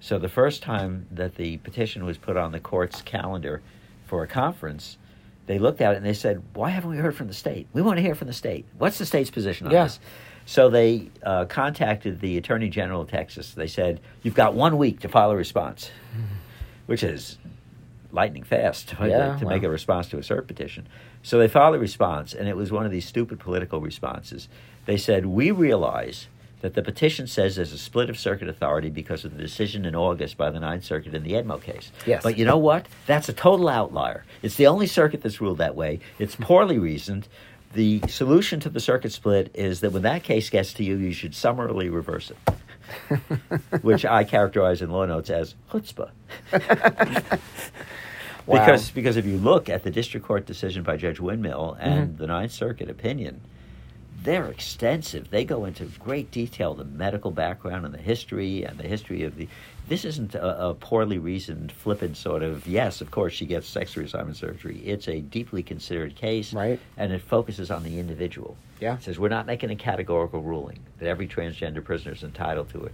[0.00, 3.62] So the first time that the petition was put on the court's calendar
[4.06, 4.98] for a conference,
[5.46, 7.66] they looked at it and they said, "Why haven't we heard from the state?
[7.72, 8.66] We want to hear from the state.
[8.78, 9.84] What's the state's position on Yeah.
[9.84, 10.00] this?"
[10.48, 13.52] So they uh, contacted the Attorney General of Texas.
[13.52, 15.90] They said, "You've got one week to file a response,"
[16.86, 17.36] which is
[18.12, 19.50] lightning fast to, Yeah, to wow.
[19.50, 20.86] make a response to a cert petition.
[21.22, 24.48] So they filed a response, and it was one of these stupid political responses.
[24.86, 26.28] They said, "We realize."
[26.62, 29.94] That the petition says there's a split of circuit authority because of the decision in
[29.94, 31.92] August by the Ninth Circuit in the Edmo case.
[32.06, 32.22] Yes.
[32.22, 32.86] But you know what?
[33.06, 34.24] That's a total outlier.
[34.42, 36.00] It's the only circuit that's ruled that way.
[36.18, 37.28] It's poorly reasoned.
[37.76, 41.12] The solution to the circuit split is that when that case gets to you, you
[41.12, 46.10] should summarily reverse it, which I characterize in law notes as chutzpah.
[48.46, 48.64] Wow.
[48.64, 52.18] Because because if you look at the district court decision by Judge Winmill and mm-hmm.
[52.18, 53.40] the Ninth Circuit opinion,
[54.22, 55.30] they're extensive.
[55.30, 59.36] They go into great detail the medical background and the history and the history of
[59.36, 59.48] the.
[59.88, 62.66] This isn't a, a poorly reasoned, flippant sort of.
[62.66, 64.78] Yes, of course she gets sex reassignment surgery.
[64.84, 66.80] It's a deeply considered case, Right.
[66.96, 68.56] And it focuses on the individual.
[68.80, 68.94] Yeah.
[68.94, 72.84] It says we're not making a categorical ruling that every transgender prisoner is entitled to
[72.84, 72.92] it.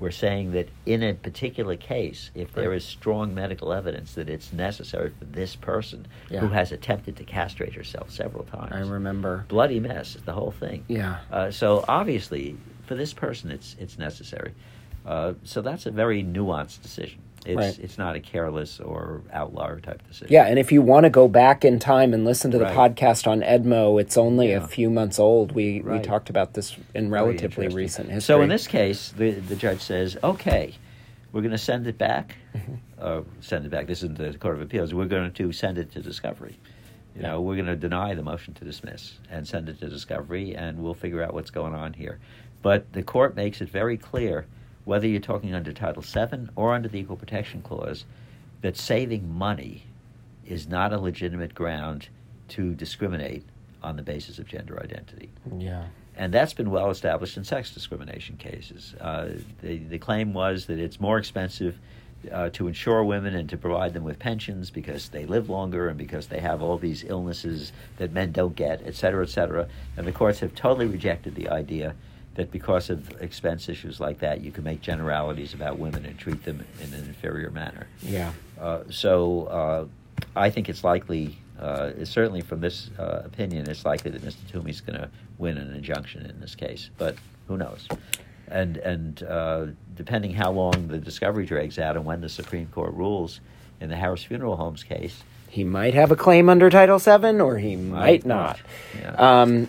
[0.00, 4.52] We're saying that in a particular case, if there is strong medical evidence that it's
[4.52, 6.40] necessary for this person Yeah.
[6.40, 9.44] who has attempted to castrate herself several times, I remember.
[9.48, 10.84] bloody mess, the whole thing.
[10.88, 11.18] Yeah.
[11.32, 12.56] Uh, so obviously,
[12.86, 14.52] for this person, it's it's necessary.
[15.04, 17.20] Uh, so that's a very nuanced decision.
[17.46, 17.78] It's Right.
[17.78, 20.28] it's not a careless or outlier type decision.
[20.30, 22.76] Yeah, and if you want to go back in time and listen to the Right.
[22.96, 24.58] podcast on Edmo, it's only Yeah.
[24.64, 25.52] a few months old.
[25.52, 28.34] We we talked about this in relatively recent history.
[28.34, 30.74] So in this case, the the judge says, "Okay,
[31.32, 32.36] we're going to send it back.
[32.56, 32.74] Mm-hmm.
[33.00, 33.86] Uh, send it back.
[33.86, 34.92] This isn't the Court of Appeals.
[34.92, 36.58] We're going to send it to discovery.
[37.14, 40.56] You know, we're going to deny the motion to dismiss and send it to discovery,
[40.56, 42.18] and we'll figure out what's going on here.
[42.60, 44.46] But the court makes it very clear,
[44.88, 48.06] whether you're talking under Title VII or under the Equal Protection Clause,
[48.62, 49.84] that saving money
[50.46, 52.08] is not a legitimate ground
[52.48, 53.44] to discriminate
[53.82, 55.84] on the basis of gender identity yeah,
[56.16, 58.94] and that's been well established in sex discrimination cases.
[59.00, 59.28] Uh,
[59.62, 61.78] the, the claim was that it's more expensive
[62.32, 65.96] uh, to insure women and to provide them with pensions because they live longer and
[65.96, 69.68] because they have all these illnesses that men don't get, et cetera, et cetera.
[69.96, 71.94] And the courts have totally rejected the idea
[72.38, 76.44] that because of expense issues like that, you can make generalities about women and treat
[76.44, 77.88] them in an inferior manner.
[78.00, 79.84] yeah, Uh, so uh,
[80.36, 84.48] I think it's likely, uh, certainly from this uh, opinion, it's likely that Mr.
[84.52, 87.16] Toomey's going to win an injunction in this case, but
[87.48, 87.88] who knows?
[88.46, 92.94] And and uh, depending how long the discovery drags out and when the Supreme Court
[92.94, 93.40] rules
[93.80, 97.58] in the Harris Funeral Homes case, he might have a claim under Title VII, or
[97.58, 98.60] he might not.
[98.96, 99.10] Yeah.
[99.42, 99.66] Um,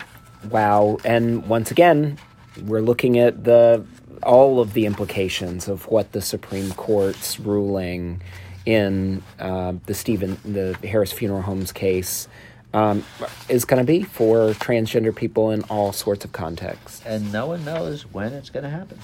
[0.51, 2.17] wow, and once again,
[2.63, 3.85] we're looking at the
[4.23, 8.21] all of the implications of what the Supreme Court's ruling
[8.65, 12.27] in uh, the Stephen the Harris Funeral Homes case
[12.73, 13.03] um,
[13.47, 17.01] is going to be for transgender people in all sorts of contexts.
[17.05, 18.99] and no one knows when it's going to happen.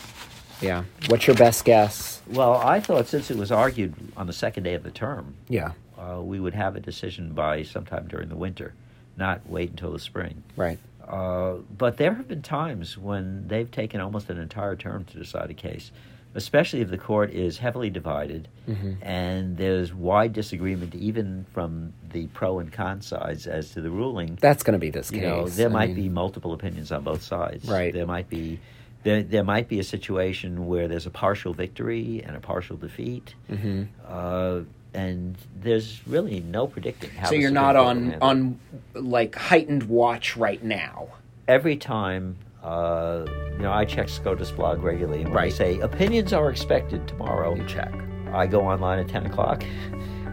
[0.61, 2.21] Yeah, what's your best guess?
[2.27, 5.71] Well, I thought since it was argued on the second day of the term, Yeah,
[5.97, 8.73] uh, we would have a decision by sometime during the winter,
[9.17, 10.43] not wait until the spring.
[10.55, 10.79] right.
[11.07, 15.49] Uh, but there have been times when they've taken almost an entire term to decide
[15.51, 15.91] a case,
[16.33, 18.97] especially if the court is heavily divided Mhm.
[19.03, 24.37] and there's wide disagreement even from the pro and con sides as to the ruling.
[24.41, 25.27] That's going to be this you case.
[25.27, 27.67] know, there I might mean, be multiple opinions on both sides.
[27.69, 27.93] Right.
[27.93, 28.59] There might be.
[29.03, 33.35] There, there might be a situation where there's a partial victory and a partial defeat,
[33.47, 33.85] mhm.
[34.07, 34.61] uh,
[34.95, 37.29] and there's really no predicting how.
[37.29, 38.59] So you're not on on
[38.93, 41.09] like heightened watch right now.
[41.47, 45.51] every time, uh, you know, I check SCOTUS blog regularly, and when Right.
[45.51, 47.93] they say opinions are expected tomorrow, You check.
[48.33, 49.63] I go online at 10 o'clock.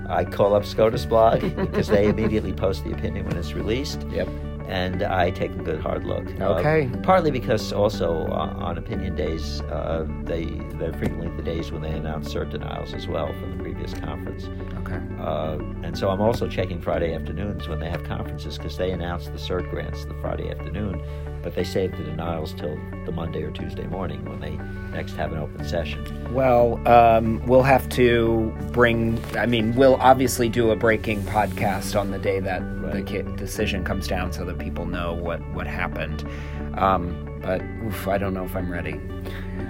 [0.09, 4.07] I call up SCOTUS blog because they immediately post the opinion when it's released.
[4.11, 4.29] Yep.
[4.69, 6.27] And I take a good hard look.
[6.41, 6.91] Uh, Okay.
[7.03, 10.45] partly because also uh, on opinion days, uh, they
[10.79, 14.49] they're frequently the days when they announce cert denials as well from the previous conference.
[14.81, 15.01] Okay.
[15.21, 19.27] Uh, and so I'm also checking Friday afternoons when they have conferences because they announce
[19.27, 21.01] the cert grants the Friday afternoon,
[21.43, 24.57] but they save the denials till the Monday or Tuesday morning when they
[24.97, 26.05] next have an open session.
[26.35, 29.23] Well, um, we'll have to bring.
[29.37, 32.63] I mean, we'll obviously do a breaking podcast on the day that
[32.93, 36.27] the decision comes down, so that people know what what happened.
[36.75, 38.95] Um, but oof, I don't know if I'm ready.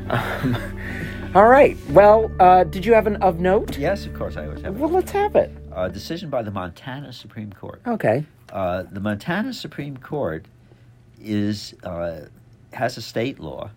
[0.08, 0.56] Um,
[1.34, 1.76] all right.
[1.90, 3.78] Well, uh, did you have an of note?
[3.78, 4.78] Yes, of course I always have.
[4.78, 5.50] Well, let's have it.
[5.74, 7.80] A decision by the Montana Supreme Court.
[7.86, 8.24] Okay.
[8.52, 10.44] Uh, the Montana Supreme Court
[11.20, 12.22] is uh,
[12.72, 13.70] has a state law,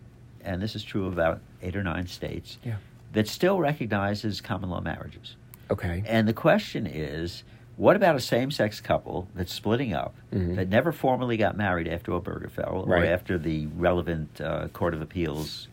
[0.43, 2.75] and this is true of about eight or nine states, Yeah.
[3.13, 5.35] that still recognizes common law marriages.
[5.71, 6.03] Okay.
[6.05, 7.43] And the question is,
[7.77, 10.55] what about a same-sex couple that's splitting up Mhm.
[10.55, 13.03] that never formally got married after Obergefell Right.
[13.03, 15.67] or after the relevant uh, court of appeals?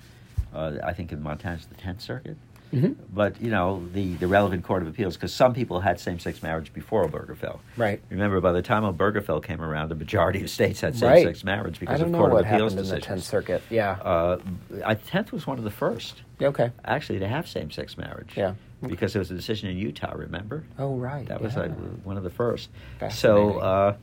[0.55, 2.37] Uh, I think in Montana it's the Tenth Circuit.
[2.73, 6.43] Hmm But you know the, the relevant court of appeals because some people had same-sex
[6.43, 7.61] marriage before Obergefell.
[7.77, 8.01] Right.
[8.11, 12.01] Remember, by the time Obergefell came around, the majority of states had same-sex marriage because
[12.01, 13.01] of court of appeals happened in the.
[13.01, 13.63] Tenth Circuit.
[13.69, 13.93] Yeah.
[13.93, 14.39] Uh,
[14.85, 16.71] I Tenth was one of the first okay.
[16.85, 18.33] actually to have same-sex marriage.
[18.37, 18.55] Yeah.
[18.81, 20.13] Because there was a decision in Utah.
[20.17, 20.65] Remember?
[20.79, 21.27] Oh right.
[21.27, 21.63] That was yeah.
[21.63, 21.69] uh,
[22.03, 22.71] one of the first.
[23.11, 23.97] So, uh,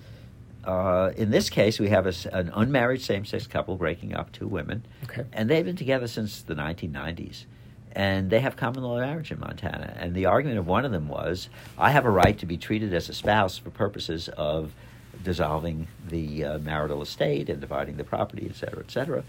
[0.63, 4.85] uh, in this case, we have a an unmarried same-sex couple breaking up, two women,
[5.05, 5.25] Okay.
[5.33, 7.45] and they've been together since the 1990s.
[7.99, 9.93] And they have common law marriage in Montana.
[9.99, 12.93] And the argument of one of them was, I have a right to be treated
[12.93, 14.71] as a spouse for purposes of
[15.21, 19.21] dissolving the uh, marital estate and dividing the property, et cetera, et cetera,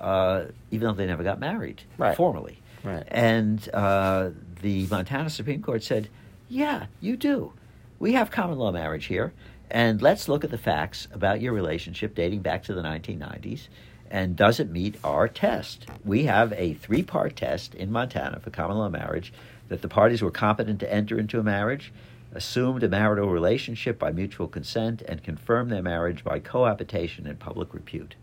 [0.00, 2.16] uh, even though they never got married Right.
[2.16, 2.58] formally.
[2.82, 3.04] Right.
[3.06, 6.08] And uh, the Montana Supreme Court said,
[6.48, 7.52] yeah, you do.
[8.00, 9.34] We have common law marriage here,
[9.70, 13.68] and let's look at the facts about your relationship dating back to the 1990s.
[14.10, 15.86] And does it meet our test?
[16.04, 19.32] We have a three part test in Montana for common law marriage
[19.68, 21.92] that the parties were competent to enter into a marriage,
[22.32, 27.74] assumed a marital relationship by mutual consent, and confirmed their marriage by cohabitation and public
[27.74, 28.14] repute.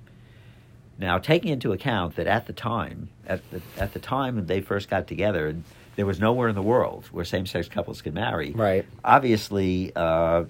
[0.98, 4.62] Now, taking into account that at the time, at the, at the time when they
[4.62, 5.56] first got together,
[5.96, 8.52] there was nowhere in the world where same-sex couples could marry.
[8.52, 8.86] Right.
[9.04, 10.46] Obviously, uh,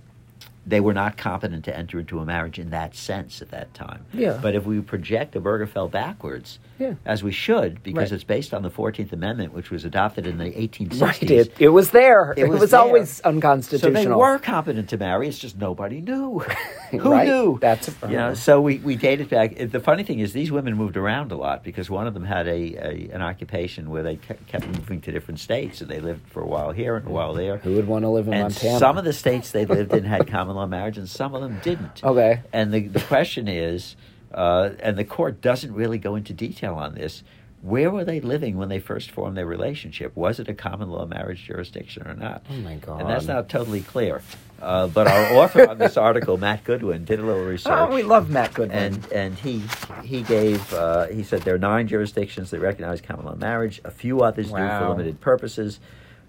[0.66, 4.06] they were not competent to enter into a marriage in that sense at that time.
[4.14, 4.40] Yeah.
[4.42, 6.94] But if we project Obergefell backwards, Yeah.
[7.06, 8.12] as we should, because Right.
[8.14, 11.02] it's based on the Fourteenth Amendment, which was adopted in the 1860s.
[11.02, 11.24] Right.
[11.32, 12.32] It, it was there.
[12.38, 12.80] It It was was, there.
[12.80, 13.94] always unconstitutional.
[13.94, 15.28] So they were competent to marry.
[15.28, 16.40] It's just nobody knew.
[16.92, 17.28] Who Right.
[17.28, 17.58] knew?
[17.62, 18.34] That's a- you know.
[18.34, 19.56] So we, we dated back.
[19.58, 22.48] The funny thing is, these women moved around a lot because one of them had
[22.48, 25.80] a, a an occupation where they kept, moving to different states.
[25.80, 27.58] So they lived for a while here and a while there.
[27.58, 28.80] Who would want to live in And Montana?
[28.80, 31.60] some of the states they lived in had common law marriage, and some of them
[31.64, 32.04] didn't.
[32.04, 32.42] Okay.
[32.52, 33.96] And the, the question is,
[34.34, 37.24] uh, and the court doesn't really go into detail on this.
[37.62, 40.18] Where were they living when they first formed their relationship?
[40.18, 42.46] Was it a common law marriage jurisdiction or not?
[42.50, 43.00] Oh my God.
[43.00, 44.22] And that's not totally clear.
[44.62, 47.72] Uh, but our author on this article, Matt Goodwin, did a little research.
[47.74, 48.78] Oh, we love Matt Goodwin.
[48.78, 49.64] And and he
[50.04, 53.80] he gave uh, he said there are nine jurisdictions that recognize common law marriage.
[53.86, 55.80] A few others do for limited purposes.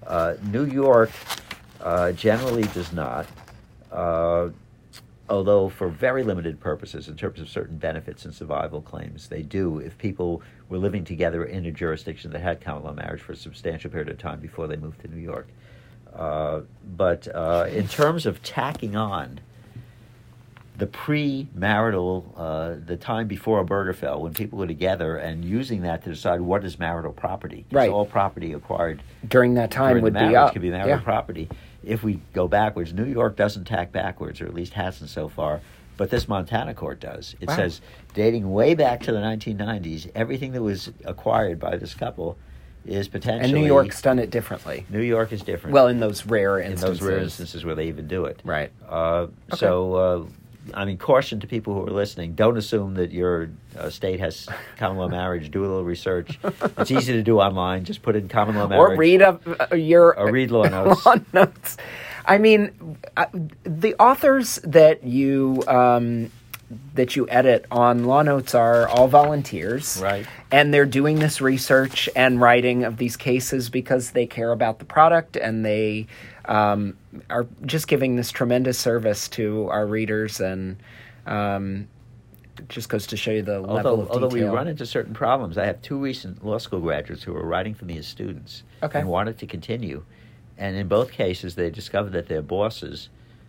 [0.06, 1.10] Uh, New York
[1.80, 3.26] uh, generally does not.
[3.94, 4.50] Uh,
[5.28, 9.78] although for very limited purposes, in terms of certain benefits and survival claims, they do.
[9.78, 13.36] If people were living together in a jurisdiction that had common law marriage for a
[13.36, 15.48] substantial period of time before they moved to New York.
[16.14, 16.60] Uh,
[16.96, 19.40] but uh, in terms of tacking on
[20.76, 26.10] the pre-marital, uh, the time before Obergefell, when people were together and using that to
[26.10, 27.64] decide what is marital property.
[27.70, 27.90] Right.
[27.90, 30.52] All property acquired During that time during would the be up.
[30.52, 31.00] could be marital yeah.
[31.02, 31.48] property.
[31.84, 35.60] If we go backwards, New York doesn't tack backwards, or at least hasn't so far.
[35.96, 37.36] But this Montana court does.
[37.40, 37.56] It Wow.
[37.56, 37.80] says,
[38.14, 42.36] dating way back to the 1990s, everything that was acquired by this couple
[42.84, 43.52] is potentially.
[43.52, 44.86] And New York's done it differently.
[44.90, 45.72] New York is different.
[45.72, 46.82] Well, in those rare instances.
[46.82, 48.40] in those rare instances where they even do it.
[48.44, 48.72] Right.
[48.88, 49.56] Uh, Okay.
[49.58, 50.24] So, uh,
[50.72, 54.48] I mean, caution to people who are listening: don't assume that your uh, state has
[54.78, 55.50] common law marriage.
[55.50, 56.38] Do a little research.
[56.78, 57.84] It's easy to do online.
[57.84, 59.38] Just put in common law marriage Or read a,
[59.72, 61.04] a your Or read law notes.
[61.04, 61.76] law notes.
[62.24, 63.26] I mean, uh,
[63.64, 66.30] the authors that you um,
[66.94, 70.26] that you edit on law notes are all volunteers, Right.
[70.50, 74.84] And they're doing this research and writing of these cases because they care about the
[74.86, 76.06] product and they
[76.46, 76.96] um,
[77.30, 80.76] are just giving this tremendous service to our readers and.
[81.26, 81.88] Um,
[82.56, 85.12] it just goes to show you the level Although, of although we run into certain
[85.12, 88.62] problems, I have two recent law school graduates who were writing for me as students
[88.80, 89.00] Okay.
[89.00, 90.04] and wanted to continue.
[90.56, 93.08] And in both cases, they discovered that their bosses,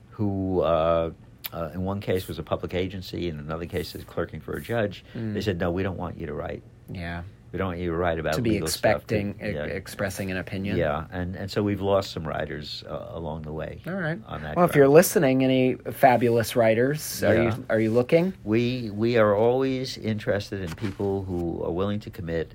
[0.10, 1.12] who uh,
[1.54, 4.54] uh, in one case was a public agency, and in another case is clerking for
[4.54, 5.06] a judge.
[5.14, 6.64] They said, no, we don't want you to write.
[6.90, 7.22] Yeah.
[7.56, 9.64] We don't want you to write about To be legal stuff." expecting, e- yeah.
[9.64, 10.76] expressing an opinion.
[10.76, 13.80] Yeah, and, and so we've lost some writers uh, along the way.
[13.88, 14.20] All right.
[14.28, 17.56] On that Well, if you're listening, any fabulous writers, are Yeah.
[17.56, 18.34] you are you looking?
[18.44, 22.54] We we are always interested in people who are willing to commit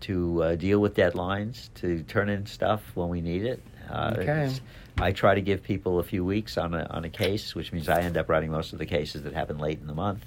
[0.00, 3.62] to uh, deal with deadlines, to turn in stuff when we need it.
[3.90, 4.50] Uh, Okay.
[4.98, 7.88] I try to give people a few weeks on a on a case, which means
[7.88, 10.22] I end up writing most of the cases that happen late in the month.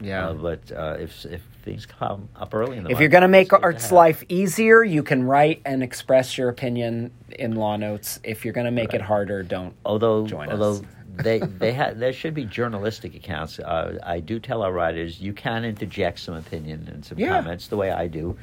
[0.00, 0.30] Yeah.
[0.30, 3.28] Uh, but uh, if if things come up early in the If you're going to
[3.28, 8.18] make to Art's life easier, you can write and express your opinion in law notes.
[8.24, 9.74] If you're going to make it harder, don't.
[9.84, 10.82] although join although us.
[11.22, 13.58] they they ha- there should be journalistic accounts.
[13.58, 17.28] Uh, I do tell our writers you can interject some opinion and some Yeah.
[17.40, 18.36] comments the way I do,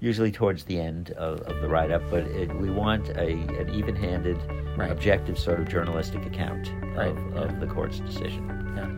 [0.00, 2.02] usually towards the end of, of the write up.
[2.10, 3.28] But it, we want a
[3.60, 4.38] an even handed,
[4.76, 4.90] Right.
[4.90, 7.42] objective sort of journalistic account Right, of, yeah.
[7.42, 8.42] of the court's decision.
[8.76, 8.88] Yeah.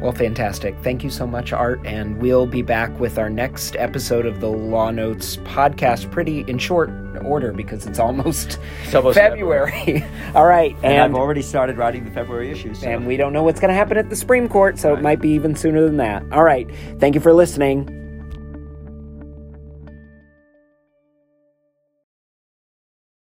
[0.00, 0.74] Well, fantastic.
[0.82, 1.80] Thank you so much, Art.
[1.84, 6.58] And we'll be back with our next episode of the Law Notes podcast pretty in
[6.58, 6.90] short
[7.22, 10.04] order because it's almost, It's almost February.
[10.34, 10.74] All right.
[10.76, 12.80] And, And, I've already started writing the February issues.
[12.80, 12.88] So.
[12.88, 15.20] and we don't know what's going to happen at the Supreme Court, so it might
[15.20, 16.24] be even sooner than that.
[16.32, 16.68] All right.
[16.98, 17.99] Thank you for listening.